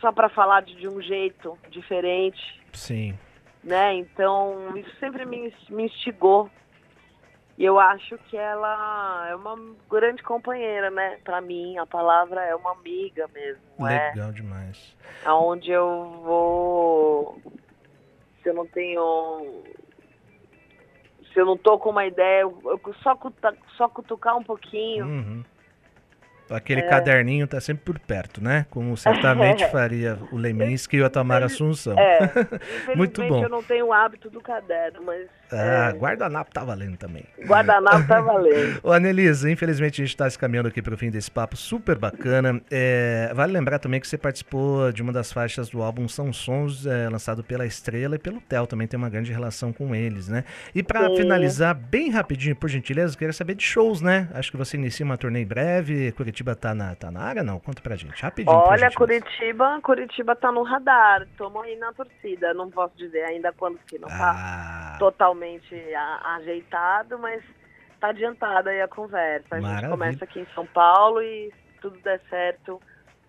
[0.00, 2.40] só para falar de, de, um jeito diferente.
[2.72, 3.18] Sim.
[3.62, 3.94] Né?
[3.94, 6.48] Então, isso sempre me, me instigou
[7.58, 9.58] e eu acho que ela é uma
[9.90, 11.18] grande companheira, né?
[11.24, 13.86] Para mim, a palavra é uma amiga mesmo.
[13.86, 14.10] É?
[14.10, 14.32] Legal é?
[14.32, 14.96] demais.
[15.24, 17.42] Aonde eu vou.
[18.42, 19.64] Se eu não tenho.
[21.32, 23.54] Se eu não tô com uma ideia, eu só, cuta...
[23.76, 25.04] só cutucar um pouquinho.
[25.04, 25.44] Uhum
[26.50, 26.88] Aquele é.
[26.88, 28.66] caderninho tá sempre por perto, né?
[28.70, 31.98] Como certamente faria o Leminski e a Tamara Assunção.
[31.98, 32.20] É,
[32.96, 33.42] Muito bom.
[33.42, 35.28] eu não tenho o hábito do caderno, mas...
[35.52, 35.92] Ah, é...
[35.92, 37.24] guardanapo tá valendo também.
[37.44, 38.80] Guardanapo tá valendo.
[38.82, 41.96] Ô, Anelisa, infelizmente a gente está se caminhando aqui para o fim desse papo super
[41.98, 42.60] bacana.
[42.70, 46.86] É, vale lembrar também que você participou de uma das faixas do álbum São Sons,
[46.86, 50.44] é, lançado pela Estrela e pelo Theo, também tem uma grande relação com eles, né?
[50.74, 54.28] E para finalizar, bem rapidinho, por gentileza, eu queria saber de shows, né?
[54.34, 57.58] Acho que você inicia uma turnê em breve, Curitiba tá na, tá na área, não?
[57.58, 58.56] Conta pra gente, rapidinho.
[58.56, 63.78] Olha, Curitiba, Curitiba tá no radar, estamos aí na torcida, não posso dizer ainda quando
[63.86, 64.96] que não tá ah.
[65.38, 67.42] Totalmente a, ajeitado, mas
[68.00, 69.46] tá adiantada aí a conversa.
[69.50, 69.80] A Maravilha.
[69.80, 72.80] gente começa aqui em São Paulo e se tudo der certo,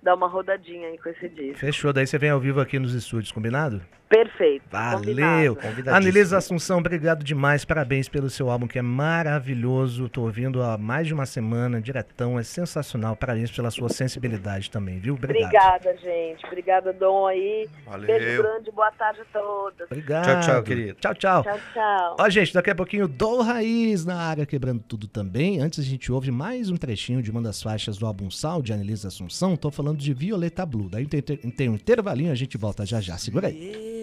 [0.02, 1.60] dar uma rodadinha aí com esse disco.
[1.60, 3.82] Fechou, daí você vem ao vivo aqui nos estúdios, combinado?
[4.10, 4.64] Perfeito.
[4.72, 5.56] Valeu.
[5.94, 7.64] Anelisa Assunção, obrigado demais.
[7.64, 10.10] Parabéns pelo seu álbum que é maravilhoso.
[10.10, 12.40] Tô ouvindo há mais de uma semana, diretão.
[12.40, 13.16] É sensacional.
[13.16, 15.14] Parabéns pela sua sensibilidade também, viu?
[15.14, 15.46] Obrigado.
[15.46, 16.44] Obrigada, gente.
[16.48, 17.70] Obrigada, Dom aí.
[17.86, 18.08] Valeu.
[18.08, 19.82] Beijo grande, boa tarde a todos.
[19.82, 20.26] Obrigado.
[20.26, 20.98] Tchau, tchau, querido.
[21.00, 21.44] Tchau, tchau.
[21.44, 22.16] Tchau, tchau.
[22.20, 25.60] Ó, gente, daqui a pouquinho Dom Raiz na área quebrando tudo também.
[25.60, 28.74] Antes a gente ouve mais um trechinho de uma das faixas do álbum Sal de
[28.74, 29.56] Anelisa Assunção.
[29.56, 30.90] Tô falando de Violeta Blue.
[30.90, 33.16] Daí tem, tem um intervalinho, a gente volta já já.
[33.16, 33.99] Segura aí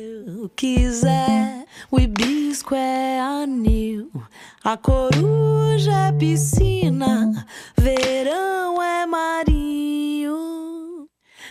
[0.57, 4.11] quiser, o hibisco é anil,
[4.65, 10.37] a coruja é piscina, verão é marinho.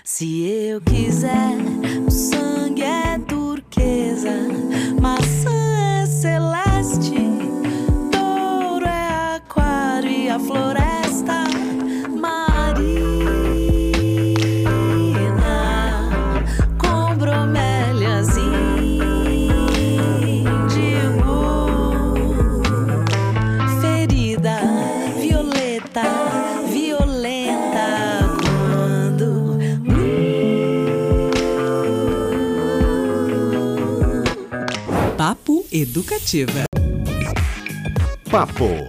[0.03, 1.55] Se eu quiser,
[2.05, 3.34] o sangue é turquesa,
[35.77, 36.63] Educativa.
[38.31, 38.87] Papo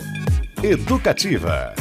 [0.63, 1.75] Educativa.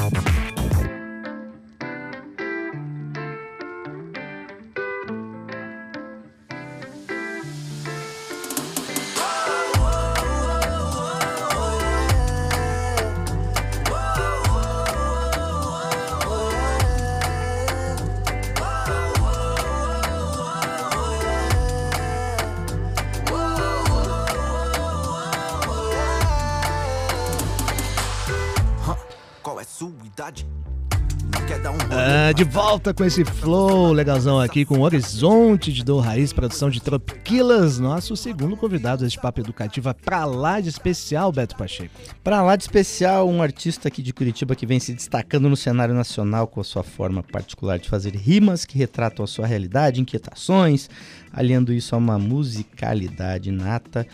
[32.36, 37.80] De volta com esse flow legalzão aqui com Horizonte de Dor Raiz, produção de Tropiquilas,
[37.80, 41.94] nosso segundo convidado deste papo educativa pra lá de especial, Beto Pacheco.
[42.22, 45.96] Pra lá de especial, um artista aqui de Curitiba que vem se destacando no cenário
[45.96, 50.90] nacional com a sua forma particular de fazer rimas que retratam a sua realidade, inquietações,
[51.32, 54.06] aliando isso a uma musicalidade nata.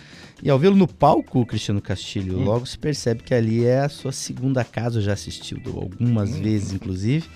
[0.43, 2.43] E ao vê-lo no palco, Cristiano Castilho, hum.
[2.43, 6.41] logo se percebe que ali é a sua segunda casa, já assistiu algumas hum.
[6.43, 7.27] vezes, inclusive.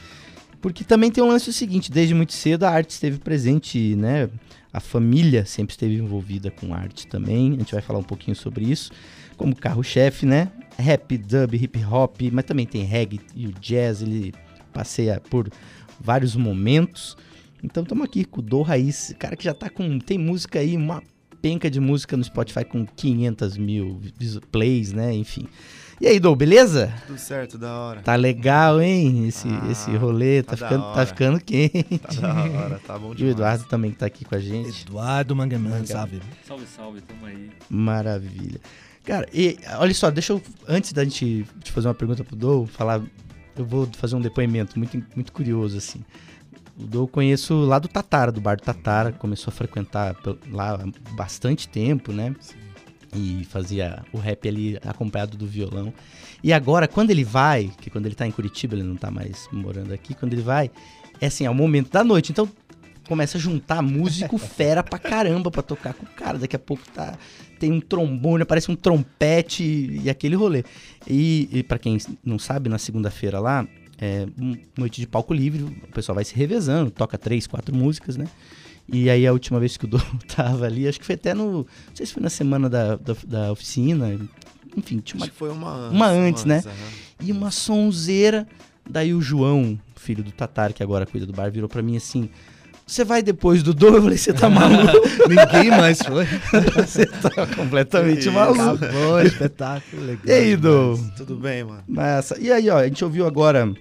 [0.66, 4.28] Porque também tem um lance o seguinte, desde muito cedo a arte esteve presente, né?
[4.74, 7.54] A família sempre esteve envolvida com arte também.
[7.54, 8.92] A gente vai falar um pouquinho sobre isso.
[9.38, 10.52] Como carro-chefe, né?
[10.76, 14.34] Rap, dub, hip hop, mas também tem reggae e o jazz, ele
[14.74, 15.52] passeia por
[16.00, 17.16] vários momentos.
[17.64, 20.00] Então estamos aqui com o Do Raiz, cara que já tá com.
[20.00, 21.04] Tem música aí, uma
[21.44, 24.02] penca de música no Spotify com 500 mil
[24.52, 25.14] plays, né?
[25.14, 25.46] Enfim.
[26.00, 26.94] E aí, Dou, beleza?
[27.08, 28.02] Tudo certo, da hora.
[28.02, 29.28] Tá legal, hein?
[29.28, 32.00] Esse, ah, esse rolê, tá, tá, ficando, tá ficando quente.
[32.00, 33.20] Tá da hora, tá bom demais.
[33.22, 34.82] E o Eduardo também que tá aqui com a gente.
[34.82, 36.22] Eduardo Mangaman, salve.
[36.46, 37.50] Salve, salve, tamo aí.
[37.70, 38.60] Maravilha.
[39.06, 42.66] Cara, e olha só, deixa eu, antes da gente te fazer uma pergunta pro Dou,
[42.66, 43.02] falar,
[43.56, 46.04] eu vou fazer um depoimento muito, muito curioso, assim.
[46.78, 50.14] O Dou eu conheço lá do Tatara, do bar do Tatara, começou a frequentar
[50.52, 52.36] lá há bastante tempo, né?
[52.42, 52.65] Sim
[53.16, 55.94] e fazia o rap ali acompanhado do violão.
[56.44, 59.48] E agora, quando ele vai, que quando ele tá em Curitiba, ele não tá mais
[59.52, 60.70] morando aqui, quando ele vai,
[61.20, 62.32] é assim, é o momento da noite.
[62.32, 62.50] Então,
[63.08, 66.38] começa a juntar músico fera pra caramba pra tocar com o cara.
[66.38, 67.18] Daqui a pouco tá
[67.60, 70.64] tem um trombone, parece um trompete e aquele rolê.
[71.08, 73.66] E, e para quem não sabe, na segunda-feira lá,
[73.98, 74.28] é
[74.78, 78.28] noite de palco livre, o pessoal vai se revezando, toca três, quatro músicas, né?
[78.88, 80.00] E aí a última vez que o Dom
[80.36, 81.60] tava ali, acho que foi até no.
[81.60, 84.20] Não sei se foi na semana da, da, da oficina.
[84.76, 85.26] Enfim, tinha uma.
[85.26, 85.96] Acho que foi uma antes.
[85.96, 86.58] Uma antes, uma né?
[86.58, 87.28] Antes, uhum.
[87.28, 88.48] E uma sonzeira.
[88.88, 92.30] Daí o João, filho do Tatar, que agora cuida do bar, virou para mim assim.
[92.86, 93.96] Você vai depois do Dom?
[93.96, 94.94] Eu falei, você tá maluco?
[95.28, 96.26] Ninguém mais foi.
[96.86, 98.86] você tá completamente maluco.
[98.86, 100.24] Acabou, espetáculo, legal.
[100.24, 100.96] E aí, Dom?
[101.18, 101.84] Tudo bem, mano.
[101.88, 102.40] Massa.
[102.40, 103.74] E aí, ó, a gente ouviu agora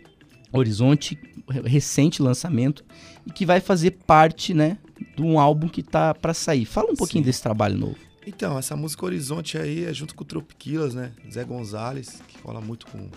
[0.50, 1.18] Horizonte,
[1.64, 2.82] recente lançamento,
[3.26, 4.78] e que vai fazer parte, né,
[5.16, 6.64] de um álbum que tá para sair.
[6.64, 7.26] Fala um pouquinho Sim.
[7.26, 7.96] desse trabalho novo.
[8.26, 11.12] Então, essa música Horizonte aí é junto com o Tropiquilas, né?
[11.30, 13.08] Zé Gonzalez, que fala muito com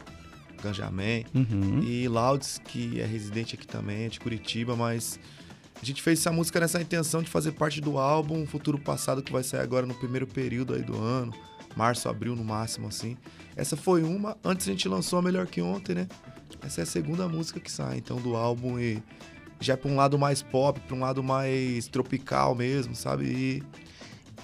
[0.62, 1.24] Ganjamin.
[1.34, 1.82] Uhum.
[1.84, 5.20] E Laudes, que é residente aqui também, é de Curitiba, mas
[5.82, 9.32] a gente fez essa música nessa intenção de fazer parte do álbum Futuro Passado, que
[9.32, 11.34] vai sair agora no primeiro período aí do ano.
[11.76, 13.16] Março, abril no máximo, assim.
[13.56, 14.36] Essa foi uma.
[14.44, 16.08] Antes a gente lançou a Melhor Que Ontem, né?
[16.64, 18.80] Essa é a segunda música que sai, então, do álbum.
[18.80, 19.02] E
[19.60, 23.26] já é para um lado mais pop, para um lado mais tropical mesmo, sabe?
[23.26, 23.64] E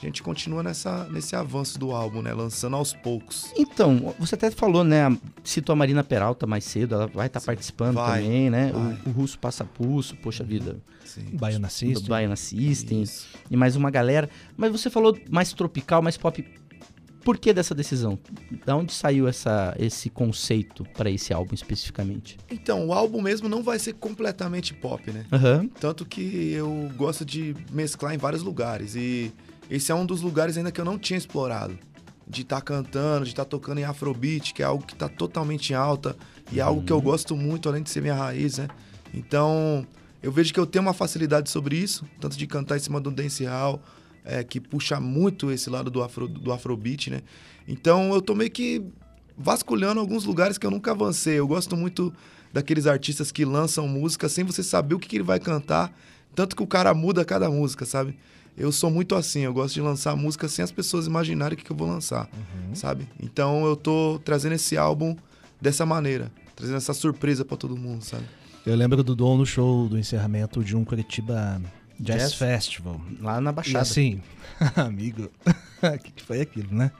[0.01, 2.33] a gente continua nessa, nesse avanço do álbum, né?
[2.33, 3.51] Lançando aos poucos.
[3.55, 5.17] Então, você até falou, né?
[5.43, 8.71] Citou a Marina Peralta mais cedo, ela vai estar tá participando vai, também, né?
[8.73, 10.77] O, o, Russo Passa Pulso, poxa vida.
[11.05, 11.29] Sim.
[11.33, 12.09] Baiana System.
[12.09, 13.01] Baiana System.
[13.01, 13.27] Isso.
[13.49, 14.29] E mais uma galera.
[14.57, 16.43] Mas você falou mais tropical, mais pop.
[17.23, 18.19] Por que dessa decisão?
[18.65, 22.37] Da onde saiu essa, esse conceito para esse álbum especificamente?
[22.51, 25.25] Então, o álbum mesmo não vai ser completamente pop, né?
[25.31, 25.67] Uhum.
[25.69, 28.95] Tanto que eu gosto de mesclar em vários lugares.
[28.95, 29.31] E
[29.69, 31.77] esse é um dos lugares ainda que eu não tinha explorado.
[32.27, 35.07] De estar tá cantando, de estar tá tocando em afrobeat, que é algo que está
[35.07, 36.15] totalmente alta.
[36.51, 37.03] E é algo que eu uhum.
[37.03, 38.67] gosto muito, além de ser minha raiz, né?
[39.13, 39.87] Então,
[40.21, 43.11] eu vejo que eu tenho uma facilidade sobre isso, tanto de cantar em cima do
[43.11, 43.81] dancehall,
[44.25, 47.21] é, que puxa muito esse lado do, afro, do afrobeat, né?
[47.67, 48.83] Então eu tô meio que
[49.37, 51.39] vasculhando alguns lugares que eu nunca avancei.
[51.39, 52.13] Eu gosto muito
[52.51, 55.91] daqueles artistas que lançam música sem você saber o que, que ele vai cantar,
[56.35, 58.15] tanto que o cara muda cada música, sabe?
[58.55, 61.63] Eu sou muito assim, eu gosto de lançar música sem as pessoas imaginarem o que,
[61.63, 62.75] que eu vou lançar, uhum.
[62.75, 63.07] sabe?
[63.19, 65.15] Então eu tô trazendo esse álbum
[65.59, 68.25] dessa maneira, trazendo essa surpresa para todo mundo, sabe?
[68.63, 71.59] Eu lembro do Dom no show do encerramento de um Curitiba
[71.99, 73.01] Jazz, Jazz Festival.
[73.19, 73.79] Lá na Baixada.
[73.79, 74.21] E assim,
[74.75, 76.91] amigo, o que, foi aquilo, né?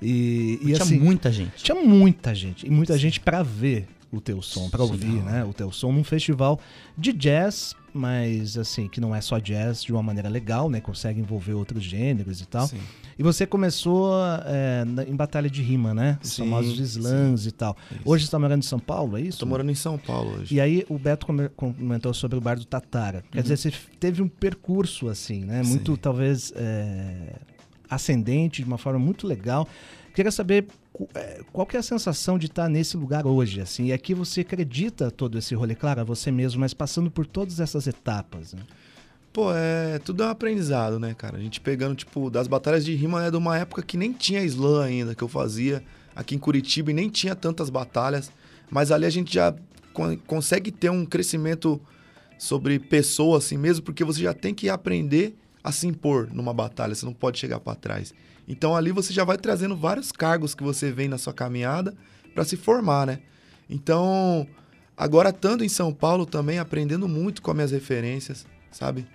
[0.00, 1.62] E, e tinha assim, muita gente.
[1.62, 2.66] Tinha muita gente.
[2.66, 5.44] E muita gente para ver o teu som, para ouvir, né?
[5.44, 6.60] O teu som num festival
[6.96, 10.80] de jazz, mas assim, que não é só jazz de uma maneira legal, né?
[10.80, 12.66] Consegue envolver outros gêneros e tal.
[12.66, 12.80] Sim.
[13.18, 14.12] E você começou
[14.44, 16.18] é, em batalha de rima, né?
[16.22, 17.48] Os sim, famosos slams sim.
[17.48, 17.76] e tal.
[17.90, 18.00] Isso.
[18.04, 19.30] Hoje você está morando em São Paulo, é isso?
[19.30, 20.54] Estou morando em São Paulo hoje.
[20.54, 21.26] E aí o Beto
[21.56, 23.24] comentou sobre o bar do Tatara.
[23.30, 23.42] Quer uhum.
[23.42, 25.62] dizer, você teve um percurso assim, né?
[25.62, 27.36] Muito, talvez, é,
[27.88, 29.66] ascendente, de uma forma muito legal.
[30.14, 30.66] Queria saber
[31.14, 34.40] é, qual que é a sensação de estar nesse lugar hoje, assim, e aqui você
[34.40, 38.62] acredita todo esse rolê, claro, a você mesmo, mas passando por todas essas etapas, né?
[39.36, 41.36] Pô, é tudo é um aprendizado, né, cara?
[41.36, 44.42] A gente pegando, tipo, das batalhas de rima é de uma época que nem tinha
[44.44, 45.84] slam ainda, que eu fazia
[46.14, 48.32] aqui em Curitiba e nem tinha tantas batalhas,
[48.70, 49.54] mas ali a gente já
[50.26, 51.78] consegue ter um crescimento
[52.38, 56.94] sobre pessoa assim mesmo, porque você já tem que aprender a se impor numa batalha,
[56.94, 58.14] você não pode chegar para trás.
[58.48, 61.92] Então ali você já vai trazendo vários cargos que você vem na sua caminhada
[62.34, 63.18] para se formar, né?
[63.68, 64.46] Então,
[64.96, 69.06] agora estando em São Paulo também aprendendo muito com as minhas referências, sabe?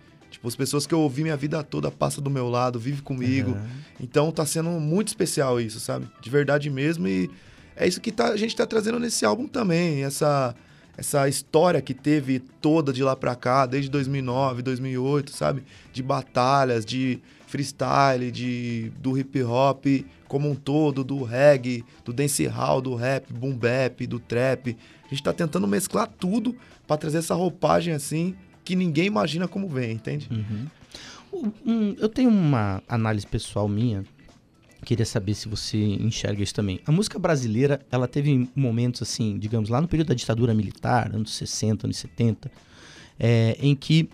[0.42, 3.52] Tipo, as pessoas que eu ouvi minha vida toda passam do meu lado, vive comigo.
[3.52, 3.68] Uhum.
[4.00, 6.10] Então tá sendo muito especial isso, sabe?
[6.20, 7.08] De verdade mesmo.
[7.08, 7.30] E
[7.76, 10.04] é isso que tá, a gente tá trazendo nesse álbum também.
[10.04, 10.56] Essa,
[10.98, 15.64] essa história que teve toda de lá pra cá, desde 2009, 2008, sabe?
[15.94, 19.86] De batalhas, de freestyle, de, do hip hop
[20.28, 24.76] como um todo, do reggae, do dancehall, do rap, boom bap, do trap.
[25.06, 26.56] A gente tá tentando mesclar tudo
[26.88, 30.30] para trazer essa roupagem assim que ninguém imagina como vem, entende?
[30.32, 30.68] Uhum.
[31.66, 34.04] Um, eu tenho uma análise pessoal minha.
[34.84, 36.80] Queria saber se você enxerga isso também.
[36.86, 41.36] A música brasileira, ela teve momentos assim, digamos, lá no período da ditadura militar, anos
[41.36, 42.52] 60, anos 70,
[43.20, 44.10] é, em que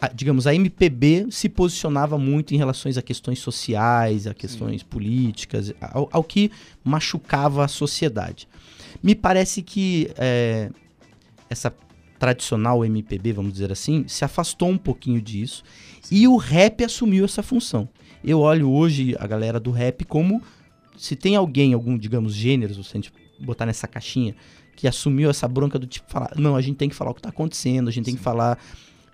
[0.00, 4.86] a, digamos, a MPB se posicionava muito em relações a questões sociais, a questões Sim.
[4.88, 6.50] políticas, ao, ao, que
[6.84, 8.48] machucava a sociedade.
[9.02, 10.70] Me parece que é,
[11.48, 11.72] essa
[12.18, 15.62] tradicional MPB, vamos dizer assim, se afastou um pouquinho disso
[16.10, 17.88] e o rap assumiu essa função.
[18.24, 20.42] Eu olho hoje a galera do rap como
[20.96, 24.34] se tem alguém, algum, digamos, gêneros, se a gente botar nessa caixinha,
[24.74, 27.20] que assumiu essa bronca do tipo, falar, não, a gente tem que falar o que
[27.20, 28.12] está acontecendo, a gente Sim.
[28.12, 28.58] tem que falar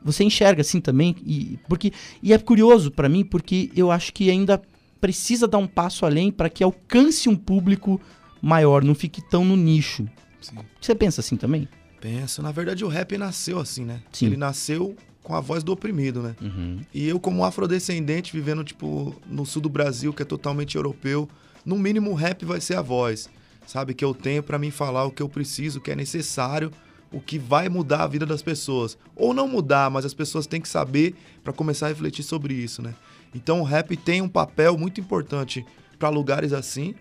[0.05, 1.17] você enxerga assim também?
[1.25, 1.91] E, porque,
[2.23, 4.61] e é curioso para mim, porque eu acho que ainda
[5.01, 7.99] precisa dar um passo além para que alcance um público
[8.41, 10.07] maior, não fique tão no nicho.
[10.41, 10.57] Sim.
[10.79, 11.67] Você pensa assim também?
[12.05, 12.43] Penso.
[12.43, 14.03] Na verdade, o rap nasceu assim, né?
[14.13, 14.27] Sim.
[14.27, 16.37] Ele nasceu com a voz do oprimido, né?
[16.39, 16.81] Uhum.
[16.93, 21.27] E eu, como afrodescendente, vivendo, tipo, no sul do Brasil, que é totalmente europeu,
[21.65, 23.31] no mínimo o rap vai ser a voz,
[23.67, 23.95] sabe?
[23.95, 26.71] Que eu tenho para mim falar o que eu preciso, o que é necessário
[27.11, 28.99] o que vai mudar a vida das pessoas.
[29.15, 32.83] Ou não mudar, mas as pessoas têm que saber para começar a refletir sobre isso,
[32.83, 32.93] né?
[33.33, 35.65] Então o rap tem um papel muito importante
[35.97, 36.95] para lugares assim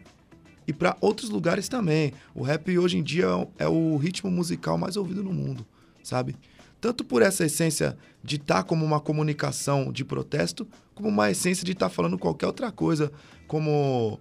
[0.67, 2.13] e para outros lugares também.
[2.33, 3.25] O rap hoje em dia
[3.57, 5.65] é o ritmo musical mais ouvido no mundo,
[6.03, 6.35] sabe?
[6.79, 11.65] Tanto por essa essência de estar tá como uma comunicação de protesto, como uma essência
[11.65, 13.11] de estar tá falando qualquer outra coisa,
[13.47, 14.19] como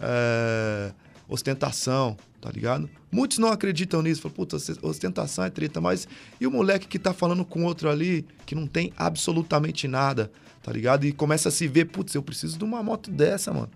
[0.00, 0.92] é,
[1.28, 2.88] ostentação, tá ligado?
[3.10, 6.08] Muitos não acreditam nisso, falam, puta, ostentação é treta, mas
[6.40, 10.30] e o moleque que tá falando com outro ali, que não tem absolutamente nada,
[10.62, 11.04] tá ligado?
[11.04, 13.70] E começa a se ver, putz, eu preciso de uma moto dessa, mano,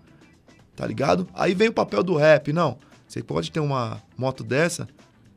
[0.75, 1.27] tá ligado?
[1.33, 4.87] Aí vem o papel do rap, não, você pode ter uma moto dessa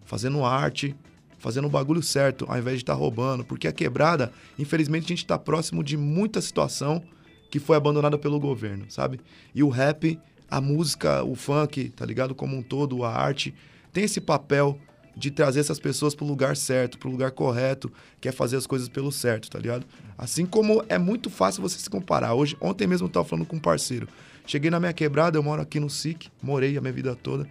[0.04, 0.94] fazendo arte,
[1.38, 5.08] fazendo o bagulho certo, ao invés de estar tá roubando, porque a quebrada, infelizmente, a
[5.08, 7.02] gente tá próximo de muita situação
[7.50, 9.20] que foi abandonada pelo governo, sabe?
[9.54, 10.18] E o rap
[10.50, 12.34] a música, o funk, tá ligado?
[12.34, 13.54] Como um todo, a arte,
[13.92, 14.78] tem esse papel
[15.16, 18.88] de trazer essas pessoas pro lugar certo, pro lugar correto, que é fazer as coisas
[18.88, 19.86] pelo certo, tá ligado?
[20.16, 22.34] Assim como é muito fácil você se comparar.
[22.34, 24.06] Hoje, ontem mesmo eu tava falando com um parceiro.
[24.46, 27.48] Cheguei na minha quebrada, eu moro aqui no SIC, morei a minha vida toda.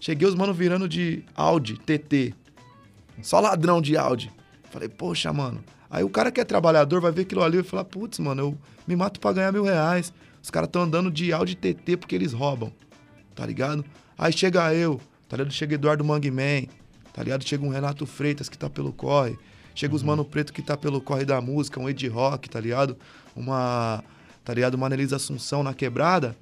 [0.00, 2.32] Cheguei os mano virando de Audi, TT.
[3.22, 4.30] Só ladrão de Audi.
[4.70, 5.62] Falei, poxa, mano.
[5.90, 8.58] Aí o cara que é trabalhador vai ver aquilo ali e falar, putz, mano, eu
[8.86, 10.12] me mato pra ganhar mil reais.
[10.42, 12.72] Os caras estão andando de Audi TT porque eles roubam,
[13.34, 13.84] tá ligado?
[14.16, 15.52] Aí chega eu, tá ligado?
[15.52, 16.68] Chega Eduardo Mangman,
[17.12, 17.42] tá ligado?
[17.42, 19.36] Chega um Renato Freitas que tá pelo corre.
[19.74, 19.96] Chega uhum.
[19.96, 22.96] os Mano Preto que tá pelo corre da música, um Ed Rock, tá ligado?
[23.34, 24.02] Uma,
[24.48, 24.76] tá ligado?
[24.76, 26.34] Uma Assunção na quebrada.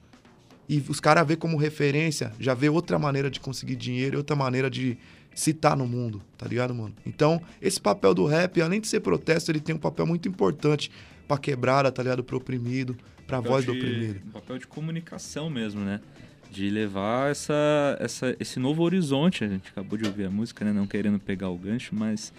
[0.68, 4.70] E os caras vê como referência, já vê outra maneira de conseguir dinheiro, outra maneira
[4.70, 4.96] de
[5.34, 6.94] citar no mundo, tá ligado, mano?
[7.04, 10.88] Então, esse papel do rap, além de ser protesto, ele tem um papel muito importante
[11.26, 12.22] pra quebrada, tá ligado?
[12.22, 12.96] Pro oprimido,
[13.26, 14.20] para a voz de, do oprimido.
[14.24, 16.00] Um papel de comunicação mesmo, né?
[16.48, 19.42] De levar essa, essa, esse novo horizonte.
[19.42, 20.72] A gente acabou de ouvir a música, né?
[20.72, 22.32] Não querendo pegar o gancho, mas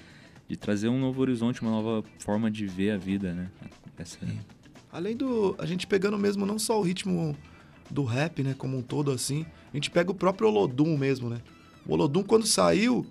[0.47, 3.49] de trazer um novo horizonte, uma nova forma de ver a vida, né?
[3.97, 4.18] Essa...
[4.97, 5.55] Além do.
[5.59, 7.37] A gente pegando mesmo não só o ritmo
[7.87, 8.55] do rap, né?
[8.57, 9.45] Como um todo assim.
[9.71, 11.39] A gente pega o próprio Olodum mesmo, né?
[11.85, 13.05] O Olodum, quando saiu,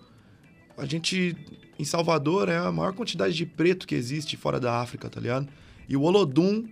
[0.76, 1.36] a gente.
[1.78, 5.46] Em Salvador é a maior quantidade de preto que existe fora da África, tá ligado?
[5.88, 6.66] E o Olodum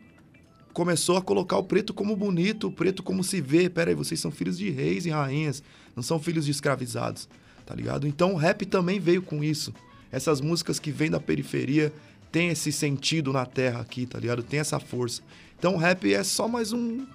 [0.73, 3.71] começou a colocar o preto como bonito, o preto como se vê.
[3.71, 5.63] Pera aí, vocês são filhos de reis e rainhas,
[5.95, 7.29] não são filhos de escravizados,
[7.65, 8.09] tá ligado?
[8.09, 9.73] Então o rap também veio com isso.
[10.11, 11.93] Essas músicas que vêm da periferia
[12.35, 14.43] têm esse sentido na terra aqui, tá ligado?
[14.43, 15.23] Tem essa força.
[15.57, 17.07] Então o rap é só mais um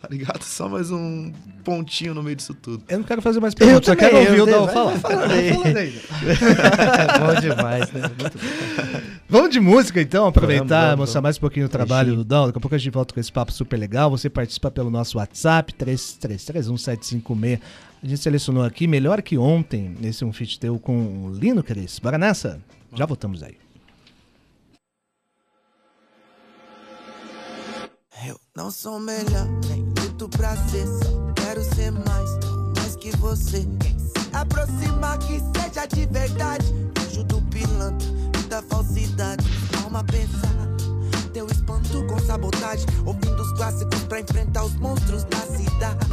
[0.00, 0.42] tá ligado?
[0.42, 1.32] Só mais um
[1.64, 2.82] pontinho no meio disso tudo.
[2.88, 4.94] Eu não quero fazer mais perguntas, eu, eu quero ouvir o Dal falar.
[7.18, 8.00] Bom demais, né?
[8.02, 9.00] Muito bom.
[9.28, 11.22] Vamos de música então, aproveitar, vamos, vamos, mostrar vamos.
[11.22, 12.46] mais um pouquinho o trabalho do Dal.
[12.46, 14.10] Daqui a pouco a gente volta com esse papo super legal.
[14.10, 17.60] Você participa pelo nosso WhatsApp, 33317756.
[18.02, 22.00] A gente selecionou aqui, melhor que ontem, nesse um feat teu com o Lino Cris.
[22.00, 22.60] Bora nessa?
[22.92, 23.56] Já voltamos aí.
[28.26, 32.30] Eu não sou melhor, nem luto pra ser, só quero ser mais,
[32.76, 33.60] mais que você.
[33.60, 36.66] Se aproximar que seja de verdade,
[36.98, 39.44] fujo do pilantra e da falsidade.
[39.82, 40.68] Alma pensar,
[41.34, 42.86] eu espanto com sabotagem.
[43.06, 46.06] Ouvindo os clássicos pra enfrentar os monstros da cidade.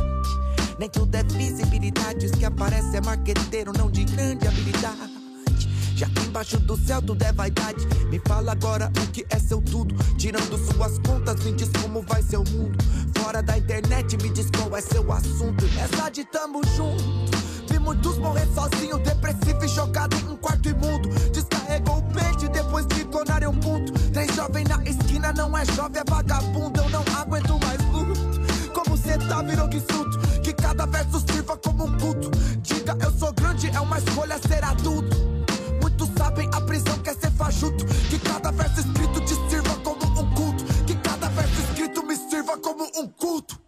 [0.79, 5.08] Nem tudo é visibilidade, os que aparece é marqueteiro, não de grande habilidade.
[5.99, 7.85] Já que embaixo do céu tudo é vaidade.
[8.09, 9.93] Me fala agora o que é seu tudo.
[10.17, 12.77] Tirando suas contas, me diz como vai seu mundo.
[13.17, 15.65] Fora da internet, me diz qual é seu assunto.
[15.77, 17.37] Essa de tamo junto.
[17.69, 21.09] Vi muitos morrer sozinho, depressivo e jogado em um quarto imundo.
[21.33, 23.91] Descarregou o pente depois de tornar um puto.
[24.13, 26.79] Tem jovem na esquina, não é jovem, é vagabundo.
[26.79, 28.71] Eu não aguento mais luto.
[28.73, 30.17] Como cê tá, virou que surto.
[30.41, 32.31] Que cada verso sirva como um culto.
[32.61, 35.28] Diga, eu sou grande, é uma escolha ser adulto.
[37.49, 40.63] Que cada verso escrito te sirva como um culto.
[40.85, 43.59] Que cada verso escrito me sirva como um culto.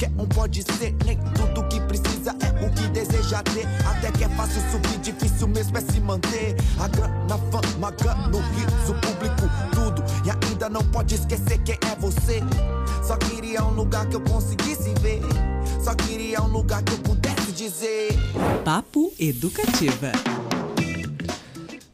[0.00, 0.94] Qualquer um pode ser?
[1.04, 3.66] Nem tudo que precisa é o que deseja ter.
[3.86, 6.56] Até que é fácil subir, difícil mesmo é se manter.
[6.78, 9.42] A grana, fama, gano, riso, público,
[9.72, 10.02] tudo.
[10.24, 12.40] E ainda não pode esquecer quem é você.
[13.06, 15.20] Só queria um lugar que eu conseguisse ver.
[15.82, 18.10] Só queria um lugar que eu pudesse dizer.
[18.64, 20.12] Papo Educativa.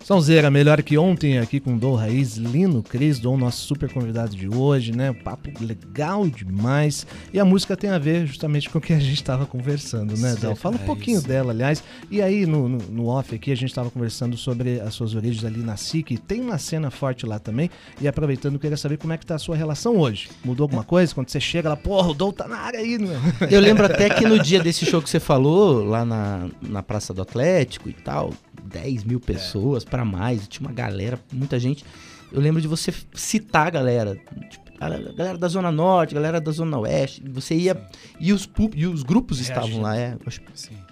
[0.07, 4.49] Sonzeira, melhor que ontem aqui com Dom Raiz, Lino Cris, Dom, nosso super convidado de
[4.49, 5.13] hoje, né?
[5.13, 7.05] Papo legal demais.
[7.33, 10.37] E a música tem a ver justamente com o que a gente estava conversando, né,
[10.41, 10.55] Dom?
[10.55, 11.83] Fala um pouquinho dela, aliás.
[12.09, 15.45] E aí, no, no, no off aqui, a gente estava conversando sobre as suas origens
[15.45, 16.19] ali na SIC.
[16.19, 17.69] Tem uma cena forte lá também.
[18.01, 20.29] E aproveitando, queria saber como é que tá a sua relação hoje.
[20.45, 21.13] Mudou alguma coisa?
[21.13, 23.21] Quando você chega lá, porra, o Dom tá na área aí, né?
[23.51, 27.13] Eu lembro até que no dia desse show que você falou, lá na, na Praça
[27.13, 28.33] do Atlético e tal,
[28.65, 31.85] 10 mil pessoas pra mais, tinha uma galera, muita gente.
[32.33, 34.17] Eu lembro de você citar a galera,
[34.51, 37.23] tipo, a galera da Zona Norte, a galera da Zona Oeste.
[37.31, 37.81] Você ia.
[38.21, 40.17] E os, e os grupos estavam lá, é.
[40.27, 40.41] Acho,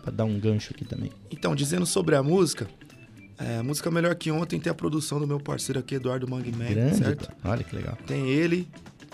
[0.03, 1.11] pra dar um gancho aqui também.
[1.31, 2.67] Então, dizendo sobre a música,
[3.39, 6.95] é, a música Melhor Que Ontem tem a produção do meu parceiro aqui, Eduardo Mangman,
[6.95, 7.31] certo?
[7.45, 7.99] Olha que legal.
[8.07, 8.69] Tem ele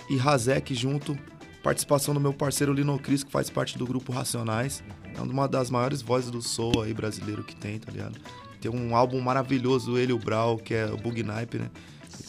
[0.08, 1.18] e Razek junto,
[1.62, 4.82] participação do meu parceiro Lino Cris, que faz parte do grupo Racionais.
[5.16, 8.18] É uma das maiores vozes do soul aí brasileiro que tem, tá ligado?
[8.60, 11.70] Tem um álbum maravilhoso, ele e o Brau, que é o Bug Nipe, né?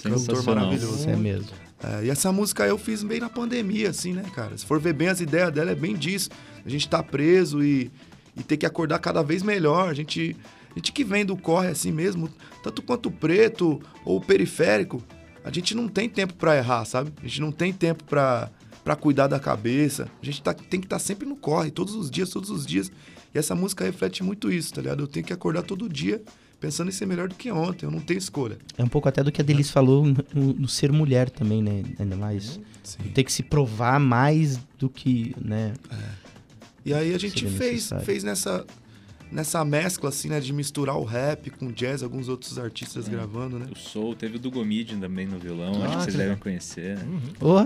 [0.04, 1.10] Cantor maravilhoso.
[1.10, 1.50] É mesmo.
[1.84, 4.58] É, e essa música eu fiz bem na pandemia, assim, né, cara?
[4.58, 6.30] Se for ver bem as ideias dela, é bem disso.
[6.64, 7.92] A gente tá preso e,
[8.38, 9.90] e ter que acordar cada vez melhor.
[9.90, 10.36] A gente,
[10.72, 12.30] a gente que vem do corre assim mesmo,
[12.64, 15.04] tanto quanto o preto ou o periférico,
[15.44, 17.12] a gente não tem tempo pra errar, sabe?
[17.20, 18.52] A gente não tem tempo pra
[18.84, 20.08] pra cuidar da cabeça.
[20.22, 22.92] A gente tá, tem que estar sempre no corre, todos os dias, todos os dias.
[23.34, 25.04] E essa música reflete muito isso, tá ligado?
[25.04, 26.22] Eu tenho que acordar todo dia
[26.60, 27.86] pensando em ser melhor do que ontem.
[27.86, 28.58] Eu não tenho escolha.
[28.78, 31.84] É um pouco até do que a Denise falou no, no ser mulher também, né?
[32.00, 32.60] Ainda mais.
[33.14, 35.74] Ter que se provar mais do que, né?
[36.86, 38.06] E aí a gente fez, necessário.
[38.06, 38.66] fez nessa,
[39.32, 40.40] nessa mescla, assim, né?
[40.40, 43.12] De misturar o rap com jazz, alguns outros artistas É.
[43.12, 43.68] gravando, né?
[43.72, 44.52] O Soul, teve o do
[45.00, 46.98] também no violão, Ah, acho que que vocês devem conhecer.
[46.98, 47.06] né?
[47.40, 47.66] Oh,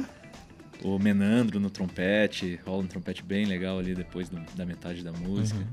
[0.84, 5.12] O Menandro no trompete, rola um trompete bem legal ali depois do- da metade da
[5.12, 5.60] música.
[5.60, 5.66] Uhum.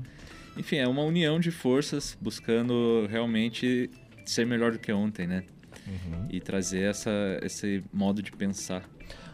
[0.57, 3.89] Enfim, é uma união de forças buscando realmente
[4.25, 5.43] ser melhor do que ontem, né?
[5.87, 6.27] Uhum.
[6.29, 8.87] E trazer essa, esse modo de pensar.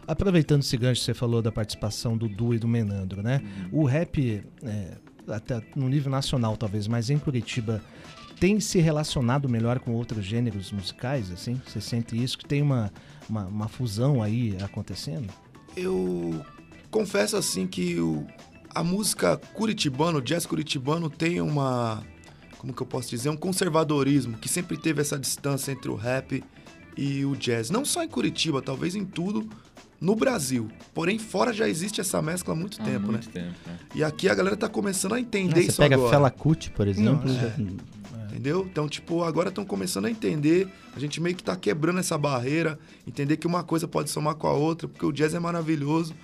[0.06, 3.40] Aproveitando esse gancho você falou da participação do Du e do Menandro, né?
[3.70, 4.96] O rap, é,
[5.28, 7.80] até no nível nacional talvez, mas em Curitiba,
[8.40, 11.60] tem se relacionado melhor com outros gêneros musicais, assim?
[11.66, 12.36] Você sente isso?
[12.38, 12.90] Que tem uma,
[13.28, 15.28] uma, uma fusão aí acontecendo?
[15.76, 16.44] Eu
[16.90, 18.26] confesso, assim, que o,
[18.74, 22.02] a música curitibana, o jazz curitibano tem uma...
[22.58, 23.30] Como que eu posso dizer?
[23.30, 26.44] Um conservadorismo, que sempre teve essa distância entre o rap
[26.96, 27.70] e o jazz.
[27.70, 29.48] Não só em Curitiba, talvez em tudo
[29.98, 30.68] no Brasil.
[30.92, 33.32] Porém, fora já existe essa mescla há muito Há tempo, muito né?
[33.32, 33.78] tempo, né?
[33.94, 36.10] E aqui a galera tá começando a entender você isso pega agora.
[36.10, 37.26] Fela Kuti, por exemplo.
[37.26, 37.54] Não, já-
[38.12, 38.24] é.
[38.26, 38.66] Entendeu?
[38.70, 40.68] Então, tipo, agora estão começando a entender.
[40.94, 44.46] A gente meio que tá quebrando essa barreira, entender que uma coisa pode somar com
[44.46, 46.14] a outra, porque o jazz é maravilhoso,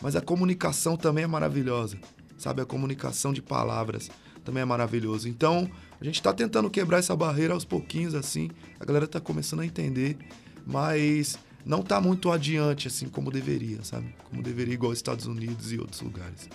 [0.00, 1.98] mas a comunicação também é maravilhosa.
[2.38, 2.62] Sabe?
[2.62, 4.10] A comunicação de palavras
[4.44, 5.28] também é maravilhoso.
[5.28, 5.70] Então,
[6.00, 8.50] a gente tá tentando quebrar essa barreira aos pouquinhos, assim.
[8.78, 10.18] A galera tá começando a entender,
[10.66, 14.14] mas não tá muito adiante, assim, como deveria, sabe?
[14.30, 16.48] Como deveria, igual os Estados Unidos e outros lugares.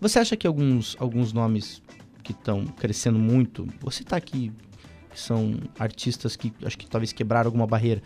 [0.00, 1.82] Você acha que alguns, alguns nomes
[2.28, 4.52] que estão crescendo muito, você tá aqui,
[5.14, 8.02] são artistas que acho que talvez quebraram alguma barreira,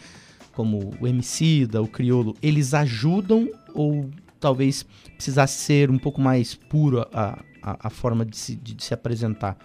[0.53, 4.09] como o MC, o Criolo, eles ajudam ou
[4.39, 4.85] talvez
[5.17, 8.95] precisasse ser um pouco mais puro a, a, a forma de se, de, de se
[8.95, 9.59] apresentar?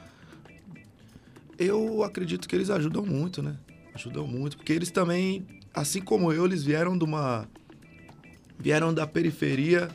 [1.60, 3.58] Eu acredito que eles ajudam muito, né?
[3.94, 7.48] Ajudam muito, porque eles também, assim como eu, eles vieram de uma.
[8.58, 9.88] vieram da periferia,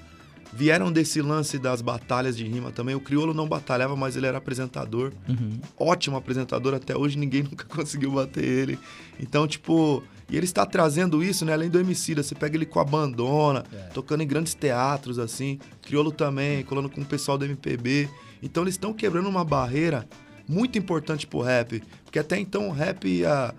[0.53, 2.95] vieram desse lance das batalhas de rima também.
[2.95, 5.13] O Criolo não batalhava, mas ele era apresentador.
[5.29, 5.59] Uhum.
[5.79, 8.79] Ótimo apresentador, até hoje ninguém nunca conseguiu bater ele.
[9.19, 10.03] Então, tipo.
[10.31, 11.53] E ele está trazendo isso, né?
[11.53, 15.59] Além do Emicida, você pega ele com a bandona, tocando em grandes teatros, assim.
[15.83, 18.09] Criolo também, colando com o pessoal do MPB.
[18.43, 20.09] Então eles estão quebrando uma barreira
[20.49, 21.83] muito importante pro rap.
[22.05, 23.55] Porque até então o rap há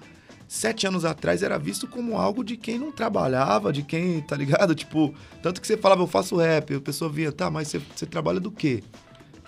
[0.54, 4.76] sete anos atrás era visto como algo de quem não trabalhava, de quem, tá ligado?
[4.84, 8.06] Tipo, tanto que você falava, eu faço rap, a pessoa vinha, tá, mas você, você
[8.06, 8.84] trabalha do quê?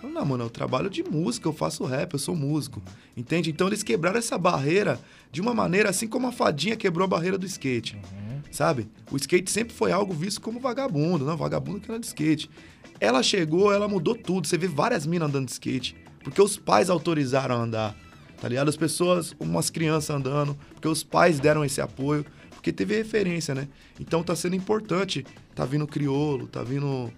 [0.02, 2.82] Eu, não, mano, eu trabalho de música, eu faço rap, eu sou músico.
[3.16, 3.52] Entende?
[3.52, 5.00] Então eles quebraram essa barreira
[5.32, 8.02] de uma maneira assim como a fadinha quebrou a barreira do skate.
[8.50, 8.90] Sabe?
[9.12, 12.50] O skate sempre foi algo visto como vagabundo, não, vagabundo que anda de skate.
[13.00, 14.48] Ela chegou, ela mudou tudo.
[14.48, 15.96] Você vê várias minas andando de skate.
[16.24, 18.05] Porque os pais autorizaram a andar.
[18.46, 18.70] Tá ligado?
[18.70, 23.68] As pessoas, umas crianças andando, porque os pais deram esse apoio, porque teve referência, né?
[24.00, 25.26] Então tá sendo importante.
[25.56, 27.12] Tá vindo Criolo, tá vindo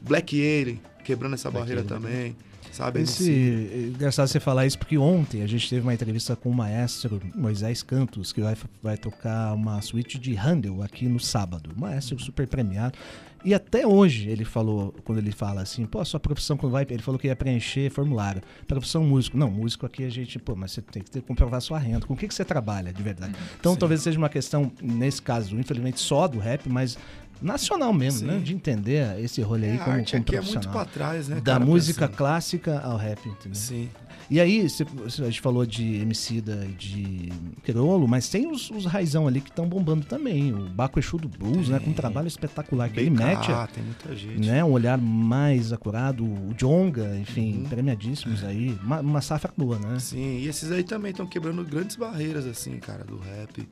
[0.00, 2.34] Black Alien, quebrando essa barreira também.
[2.72, 3.02] Sabe?
[3.02, 6.54] Esse, é engraçado você falar isso porque ontem a gente teve uma entrevista com o
[6.54, 11.70] maestro Moisés Cantos, que vai, vai tocar uma suíte de Handel aqui no sábado.
[11.76, 12.98] Maestro super premiado.
[13.44, 16.86] E até hoje ele falou, quando ele fala assim, pô, a sua profissão quando vai.
[16.88, 18.40] Ele falou que ia preencher formulário.
[18.68, 19.36] Profissão músico.
[19.36, 22.06] Não, músico aqui a gente, pô, mas você tem que ter, comprovar sua renda.
[22.06, 23.34] Com o que, que você trabalha de verdade?
[23.58, 23.78] Então Sim.
[23.78, 26.96] talvez seja uma questão, nesse caso, infelizmente, só do rap, mas
[27.40, 28.26] nacional mesmo, Sim.
[28.26, 28.38] né?
[28.38, 31.28] De entender esse rolê aí É, a como, arte como aqui é muito pra trás,
[31.28, 31.36] né?
[31.40, 32.16] Da cara, música pensando.
[32.18, 33.54] clássica ao rap, entendeu?
[33.56, 33.88] Sim.
[34.30, 38.86] E aí, cê- a gente falou de Emicida e de Querolo, mas tem os, os
[38.86, 40.52] raizão ali que estão bombando também.
[40.52, 41.78] O Baco Exu do Blues, né?
[41.78, 44.46] Com um trabalho espetacular que ele BK, mete, tem muita gente.
[44.46, 44.64] né?
[44.64, 46.24] Um olhar mais acurado.
[46.24, 47.64] O Jonga, enfim, Uhum.
[47.64, 48.78] premiadíssimos aí.
[48.82, 49.98] Uma, uma safra boa, né?
[49.98, 53.68] Sim, e esses aí também estão quebrando grandes barreiras, assim, cara, do rap.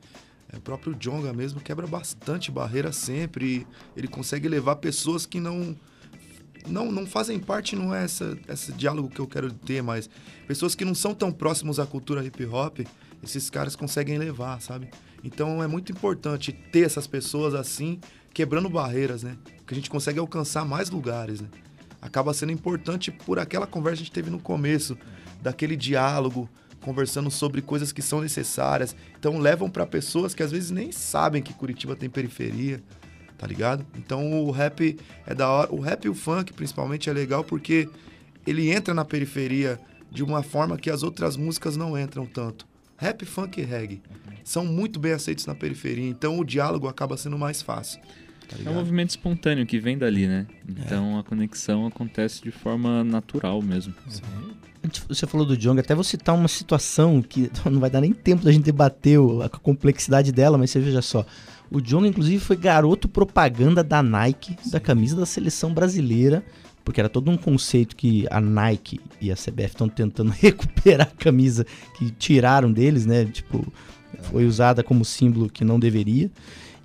[0.53, 3.65] É, o próprio Jonga mesmo quebra bastante barreira sempre.
[3.95, 5.75] Ele consegue levar pessoas que não.
[6.67, 10.09] Não, não fazem parte, não é essa, esse diálogo que eu quero ter, mas
[10.47, 12.79] pessoas que não são tão próximos à cultura hip hop,
[13.23, 14.89] esses caras conseguem levar, sabe?
[15.23, 17.99] Então é muito importante ter essas pessoas assim,
[18.33, 19.37] quebrando barreiras, né?
[19.57, 21.47] Porque a gente consegue alcançar mais lugares, né?
[22.01, 24.97] Acaba sendo importante por aquela conversa que a gente teve no começo,
[25.41, 26.49] daquele diálogo,
[26.81, 28.95] conversando sobre coisas que são necessárias.
[29.19, 32.81] Então levam para pessoas que às vezes nem sabem que Curitiba tem periferia,
[33.41, 33.83] tá ligado?
[33.97, 35.73] Então o rap é da hora.
[35.73, 37.89] O rap e o funk, principalmente, é legal porque
[38.47, 39.79] ele entra na periferia
[40.11, 42.67] de uma forma que as outras músicas não entram tanto.
[42.97, 43.99] Rap, funk e reggae
[44.43, 47.99] são muito bem aceitos na periferia, então o diálogo acaba sendo mais fácil.
[48.47, 50.45] Tá É um movimento espontâneo que vem dali, né?
[50.69, 53.93] Então a conexão acontece de forma natural mesmo.
[54.83, 58.11] Antes Você falou do Jong, até vou citar uma situação que não vai dar nem
[58.13, 61.25] tempo da gente debater o- a complexidade dela, mas você veja só.
[61.71, 66.43] O Jong, inclusive, foi garoto propaganda da Nike, da camisa da seleção brasileira,
[66.83, 71.23] porque era todo um conceito que a Nike e a CBF estão tentando recuperar a
[71.23, 71.65] camisa
[71.97, 73.23] que tiraram deles, né?
[73.23, 73.65] Tipo,
[74.23, 76.29] foi usada como símbolo que não deveria.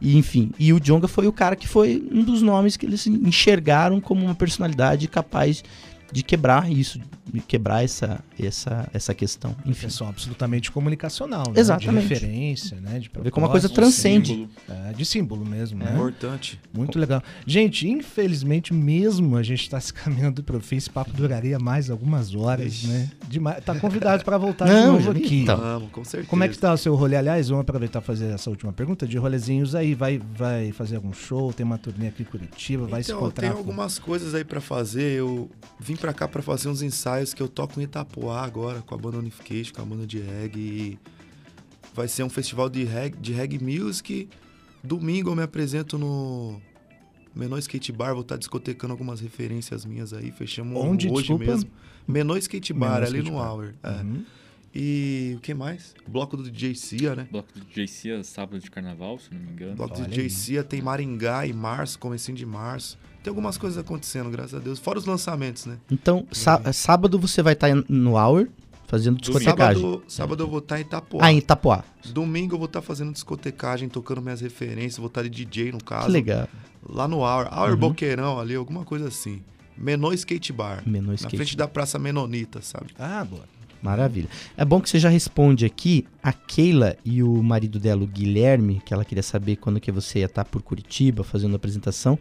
[0.01, 3.07] E, enfim, e o Jonga foi o cara que foi um dos nomes que eles
[3.07, 5.65] enxergaram como uma personalidade capaz
[6.13, 7.01] de quebrar isso,
[7.33, 9.55] de quebrar essa, essa, essa questão.
[9.67, 11.59] Enfim, Questão absolutamente comunicacional, né?
[11.61, 12.07] Exatamente.
[12.07, 12.99] De referência, né?
[13.01, 14.33] De ver como uma coisa transcende.
[14.33, 14.51] Símbolo.
[14.89, 15.91] É, de símbolo mesmo, né?
[15.93, 16.61] Importante.
[16.73, 17.23] Muito legal.
[17.47, 20.77] Gente, infelizmente mesmo a gente está se caminhando para o fim.
[20.77, 22.87] Esse papo duraria mais algumas horas, Ixi.
[22.89, 23.11] né?
[23.29, 23.65] Demais.
[23.65, 25.41] Tá convidado para voltar de Não, novo já- aqui.
[25.43, 25.57] então.
[25.59, 26.29] Vamos, com certeza.
[26.31, 27.17] Como é que tá o seu rolê?
[27.17, 29.95] Aliás, vamos aproveitar e fazer essa última pergunta de rolezinhos aí.
[29.95, 31.53] Vai, vai fazer algum show?
[31.53, 32.87] Tem uma turnê aqui em Curitiba?
[32.87, 33.49] Vai se então, encontrar?
[33.49, 35.19] tem algumas coisas aí pra fazer.
[35.19, 35.51] Eu
[35.81, 38.99] vim pra cá pra fazer uns ensaios que eu toco em Itapoá agora com a
[38.99, 40.61] banda Unification, com a banda de reggae.
[40.61, 40.99] E
[41.95, 44.29] vai ser um festival de reggae, de reggae music.
[44.83, 46.61] Domingo eu me apresento no
[47.35, 50.31] Menor Skate Bar, vou estar discotecando algumas referências minhas aí.
[50.31, 51.45] Fechamos Onde, hoje desculpa?
[51.45, 51.71] mesmo.
[52.07, 53.51] Menor Skate Bar, Menor ali Skate no Bar.
[53.51, 53.75] Hour.
[53.83, 53.91] é.
[54.03, 54.25] Uhum.
[54.79, 55.95] E o que mais?
[56.07, 57.27] Bloco do DJ Cia, né?
[57.31, 59.75] Bloco do JC é sábado de carnaval, se não me engano.
[59.75, 60.31] Bloco do Olha DJ aí.
[60.31, 62.99] Cia, tem Maringá em março, comecinho de março.
[63.27, 64.79] Tem algumas coisas acontecendo, graças a Deus.
[64.79, 65.79] Fora os lançamentos, né?
[65.91, 68.47] então sá- sábado você vai estar no Hour
[68.87, 69.83] fazendo discotecagem.
[69.83, 71.21] Sábado, sábado eu vou estar em Itapoá.
[71.25, 71.83] Ah, em Itapoá.
[72.13, 74.99] Domingo eu vou estar fazendo discotecagem, tocando minhas referências.
[74.99, 76.07] Vou estar de DJ, no caso.
[76.07, 76.47] Que legal.
[76.89, 77.49] Lá no Hour.
[77.53, 77.77] Hour Uhum.
[77.79, 79.43] Boqueirão ali, alguma coisa assim.
[79.77, 80.85] Menor Skate Bar.
[80.87, 81.37] Menor Na skate.
[81.37, 82.91] frente da Praça Menonita, sabe?
[82.97, 83.43] Ah, boa.
[83.83, 84.29] Maravilha.
[84.57, 86.07] É bom que você já responde aqui.
[86.23, 90.21] A Keila e o marido dela, o Guilherme, que ela queria saber quando que você
[90.21, 92.17] ia estar por Curitiba fazendo a apresentação.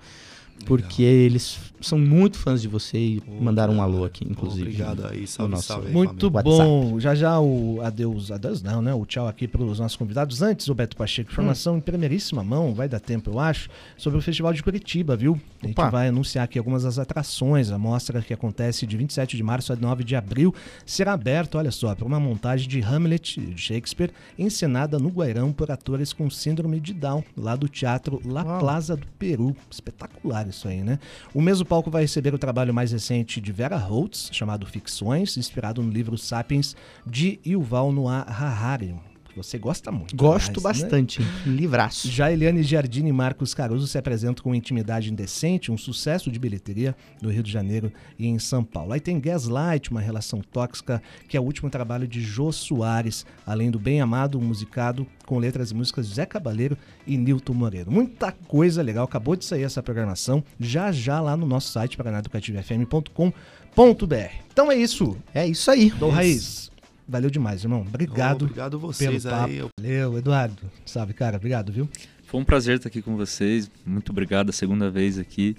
[0.66, 4.64] Porque eles são muito fãs de você e mandaram um alô aqui, inclusive.
[4.64, 7.00] Obrigado aí, no salve, nosso- salve aí, Muito bom.
[7.00, 8.92] Já já o adeus, adeus não, né?
[8.94, 10.42] O tchau aqui para os nossos convidados.
[10.42, 14.22] Antes, o Beto Pacheco, informação em primeiríssima mão, vai dar tempo, eu acho, sobre o
[14.22, 15.40] Festival de Curitiba, viu?
[15.62, 15.90] A gente Opa.
[15.92, 17.70] vai anunciar aqui algumas das atrações.
[17.70, 21.72] A mostra que acontece de 27 de março a 9 de abril será aberta, olha
[21.72, 26.80] só, para uma montagem de Hamlet, de Shakespeare, encenada no Guairão por atores com síndrome
[26.80, 28.60] de Down, lá do Teatro La Uau.
[28.60, 29.56] Plaza do Peru.
[29.70, 31.00] Espetacular isso aí, né?
[31.34, 35.82] O mesmo palco vai receber o trabalho mais recente de Vera Holtz, chamado Ficções, inspirado
[35.82, 36.76] no livro Sapiens
[37.06, 38.96] de Yuval Noah Harari.
[39.36, 40.16] Que Você gosta muito.
[40.16, 40.84] Gosto aliás, né?
[40.84, 41.28] bastante, hein?
[41.46, 42.10] livraço.
[42.10, 46.96] Já Eliane Giardini e Marcos Caruso se apresentam com Intimidade Indecente, um sucesso de bilheteria
[47.22, 48.94] no Rio de Janeiro e em São Paulo.
[48.94, 53.70] Aí tem Gaslight, uma relação tóxica, que é o último trabalho de Jô Soares, além
[53.70, 57.92] do Bem Amado, um musicado com letras e músicas de Zé Cabaleiro e Nilton Moreira.
[57.92, 63.34] Muita coisa legal, acabou de sair essa programação, já já lá no nosso site, paranaeducativofm.com.br.
[64.52, 65.90] Então é isso, É isso aí.
[65.92, 66.72] Dom Raiz.
[67.08, 67.82] Valeu demais, irmão.
[67.82, 68.44] Obrigado.
[68.46, 69.50] Obrigado vocês pelo papo.
[69.52, 69.58] aí.
[69.58, 70.62] Eu- Valeu, Eduardo.
[70.86, 71.38] Salve, cara.
[71.38, 71.88] Obrigado, viu?
[72.26, 73.70] Foi um prazer estar aqui com vocês.
[73.86, 75.56] Muito obrigado a segunda vez aqui.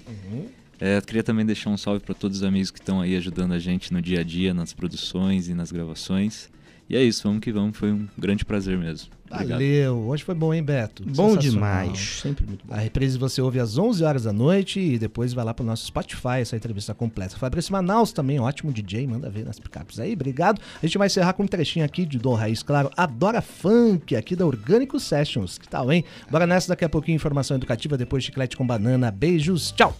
[0.80, 3.52] É, eu queria também deixar um salve para todos os amigos que estão aí ajudando
[3.52, 6.50] a gente no dia a dia, nas produções e nas gravações.
[6.90, 7.76] E é isso, vamos que vamos.
[7.78, 9.08] Foi um grande prazer mesmo.
[9.30, 9.58] Obrigado.
[9.58, 9.96] Valeu.
[10.08, 11.04] Hoje foi bom, hein, Beto?
[11.04, 12.20] Bom demais.
[12.22, 12.74] Sempre muito bom.
[12.74, 15.86] A reprise você ouve às 11 horas da noite e depois vai lá pro nosso
[15.86, 17.36] Spotify essa entrevista completa.
[17.36, 20.60] Fabrício Manaus também, ótimo DJ, manda ver nas picapes aí, obrigado.
[20.82, 24.36] A gente vai encerrar com um trechinho aqui de Dom Raiz, claro, Adora Funk, aqui
[24.36, 25.58] da Orgânico Sessions.
[25.58, 26.04] Que tal, hein?
[26.30, 29.10] Bora nessa daqui a pouquinho, informação educativa, depois chiclete com banana.
[29.10, 29.96] Beijos, tchau!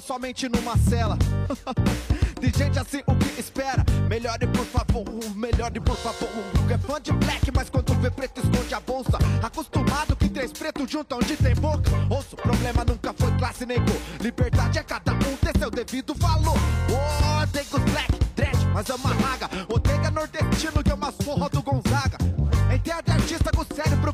[0.00, 1.16] Transformou sua mente numa cela.
[2.40, 3.84] De gente assim, o que espera?
[4.08, 5.04] Melhore, por favor,
[5.36, 6.28] melhore, por favor.
[6.70, 9.18] É fã de black, mas quando vê preto esconde a bolsa.
[9.42, 11.90] Acostumado que três pretos juntam onde tem boca.
[12.08, 14.00] Ouço, problema nunca foi classe nem cor.
[14.20, 16.56] Liberdade é cada um ter seu devido valor.
[16.88, 19.14] Oh, tem os black, dread, mas é uma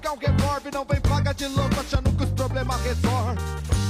[0.06, 0.72] é um revólver.
[0.72, 3.36] Não vem paga de louco achando que os problemas resolvem.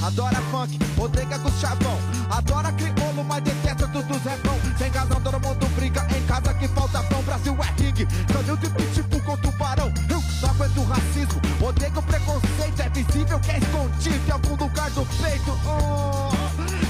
[0.02, 1.98] Adora funk, odeia com chavão.
[2.30, 4.58] Adora crioulo, mas detesta tudo repão.
[4.78, 7.22] Sem razão, todo mundo briga em casa que falta pão.
[7.22, 9.92] Brasil é ringue, canil de pitbull com tubarão.
[10.08, 12.80] Eu não aguento racismo, odeio preconceito.
[12.80, 15.58] É visível que é escondido em algum lugar do peito.
[15.66, 16.30] Oh,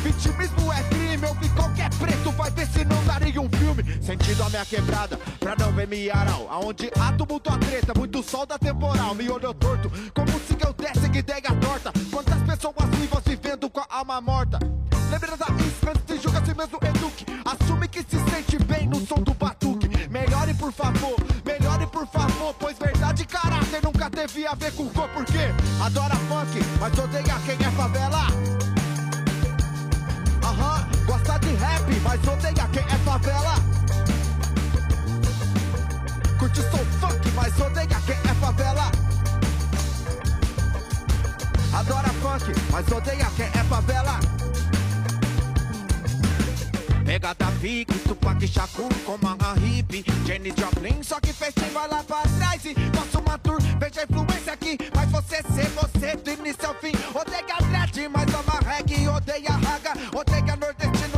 [0.03, 2.31] vitimismo é crime, eu qualquer preto.
[2.33, 3.83] Vai ver se não daria um filme.
[4.03, 6.47] Sentido a minha quebrada, pra não ver miaral.
[6.51, 9.15] Aonde há tumulto a treta, muito sol da temporal.
[9.15, 11.93] Me olhou torto, como se eu desse que ideia torta.
[12.11, 14.59] Quantas pessoas vivas vivendo com a alma morta?
[15.11, 17.25] Lembra da isso antes de julgar si mesmo eduque.
[17.45, 19.89] Assume que se sente bem no som do batuque.
[20.11, 22.55] Melhore por favor, melhore por favor.
[22.59, 25.09] Pois verdade e caráter nunca teve a ver com cor.
[25.11, 25.55] Por quê?
[25.85, 28.26] Adora funk, mas odeia quem é favela.
[32.17, 33.55] Mas odeia quem é favela.
[36.39, 38.93] Curte som funk, mas odeia quem é favela.
[41.75, 44.21] Adora funk, mas odeia quem é favela.
[47.05, 52.23] Pega Davi, Tupac e Shakur como a hippie Jenny Joplin, só que vai lá pra
[52.23, 56.67] trás E faço uma tour, veja a influência aqui Mas você ser você do início
[56.67, 61.16] ao fim Odeia dread, mas ama reggae Odeia raga, odeia nordestino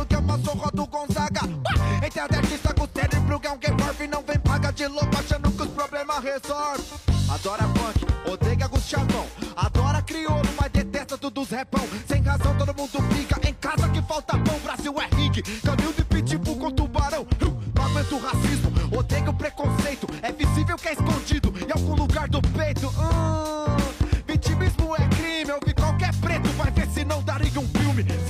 [0.49, 1.41] zorra do Gonzaga.
[1.43, 5.51] Ah, Entende artista com cérebro que é um revólver Não vem paga de louco achando
[5.51, 6.83] que os problemas resolve
[7.29, 9.25] Adora funk, odeia Gustavo
[9.55, 11.87] Adora crioulo, mas detesta tudo os repão.
[12.07, 16.03] Sem razão todo mundo briga Em casa que falta pão, Brasil é ringue Caminho de
[16.03, 17.27] pitbull com tubarão.
[17.39, 19.78] Não aguento o racismo, odeio o preconceito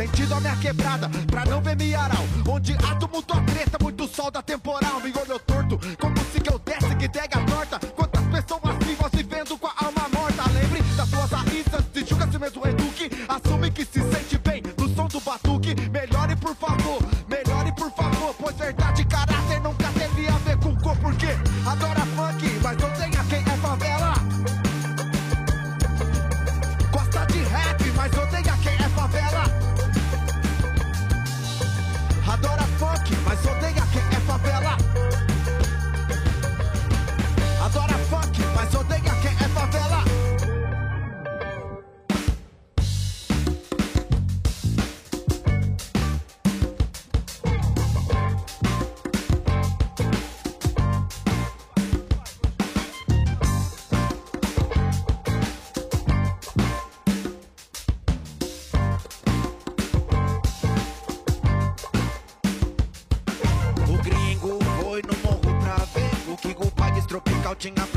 [0.09, 4.31] Sentido a minha quebrada, pra não ver miaral Onde há tumulto a treta, muito sol
[4.31, 4.99] da temporal.
[5.01, 7.79] Me olhou torto, como se que eu desse que ideia torta.
[7.95, 10.43] Quantas pessoas vivas vivendo com a alma morta.
[10.51, 14.28] Lembre das suas raízes, se julga si mesmo eduque Assume que se sente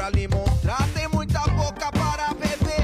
[0.03, 0.89] pra lhe mostrar.
[0.95, 2.83] Tem muita boca para beber.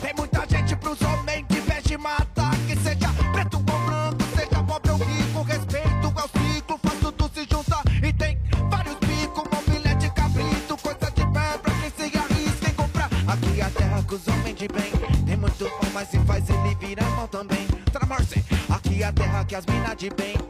[0.00, 2.56] Tem muita gente pros homens de vez de matar.
[2.66, 5.42] Que seja preto ou branco, seja pobre ou rico.
[5.42, 7.82] Respeito ao ciclo, faz tudo se juntar.
[8.02, 8.36] E tem
[8.68, 10.76] vários bicos, mobília de cabrito.
[10.78, 13.10] Coisa de pé pra quem se arrisca em comprar.
[13.28, 14.92] Aqui a terra com os homens de bem.
[15.24, 17.68] Tem muito bom, mas se faz ele virar mal também.
[17.92, 20.41] Tramorce, aqui a terra que as minas de bem.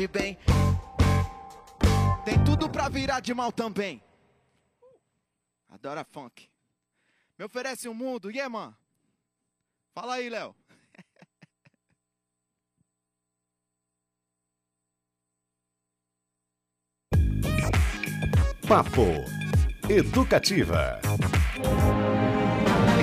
[0.00, 0.38] De bem.
[2.24, 4.02] Tem tudo pra virar de mal também.
[5.68, 6.48] Adora funk.
[7.38, 8.74] Me oferece um mundo, yeah, man?
[9.92, 10.56] Fala aí, Léo.
[18.66, 19.04] Papo
[19.86, 20.98] Educativa.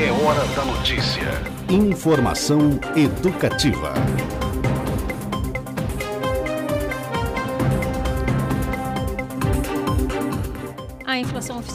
[0.02, 1.30] É hora da notícia.
[1.70, 3.94] Informação educativa.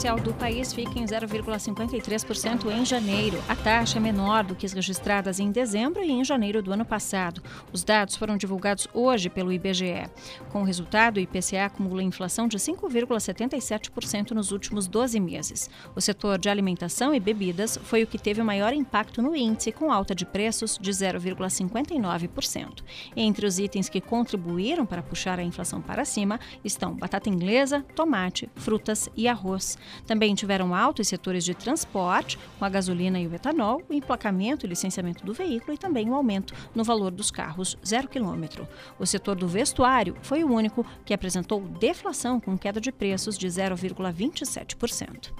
[0.03, 3.41] Do país fica em 0,53% em janeiro.
[3.47, 6.83] A taxa é menor do que as registradas em dezembro e em janeiro do ano
[6.83, 7.41] passado.
[7.71, 10.09] Os dados foram divulgados hoje pelo IBGE.
[10.51, 15.69] Com o resultado, o IPCA acumula inflação de 5,77% nos últimos 12 meses.
[15.95, 19.71] O setor de alimentação e bebidas foi o que teve o maior impacto no índice,
[19.71, 22.83] com alta de preços de 0,59%.
[23.15, 28.49] Entre os itens que contribuíram para puxar a inflação para cima estão batata inglesa, tomate,
[28.53, 29.77] frutas e arroz.
[30.05, 34.65] Também tiveram alta os setores de transporte, com a gasolina e o etanol, o emplacamento
[34.65, 38.67] e licenciamento do veículo e também o aumento no valor dos carros zero quilômetro.
[38.99, 43.47] O setor do vestuário foi o único que apresentou deflação com queda de preços de
[43.47, 45.31] 0,27%.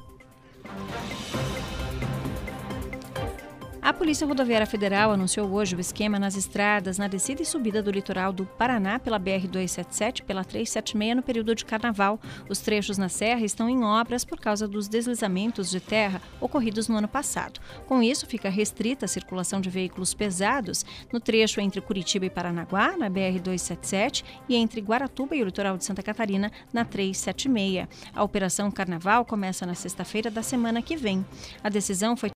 [3.83, 7.91] A Polícia Rodoviária Federal anunciou hoje o esquema nas estradas na descida e subida do
[7.91, 12.17] litoral do Paraná pela BR-277 e pela 376 no período de carnaval.
[12.47, 16.95] Os trechos na serra estão em obras por causa dos deslizamentos de terra ocorridos no
[16.95, 17.59] ano passado.
[17.85, 22.95] Com isso, fica restrita a circulação de veículos pesados no trecho entre Curitiba e Paranaguá,
[22.95, 27.89] na BR-277, e entre Guaratuba e o litoral de Santa Catarina, na 376.
[28.15, 31.25] A Operação Carnaval começa na sexta-feira da semana que vem.
[31.61, 32.29] A decisão foi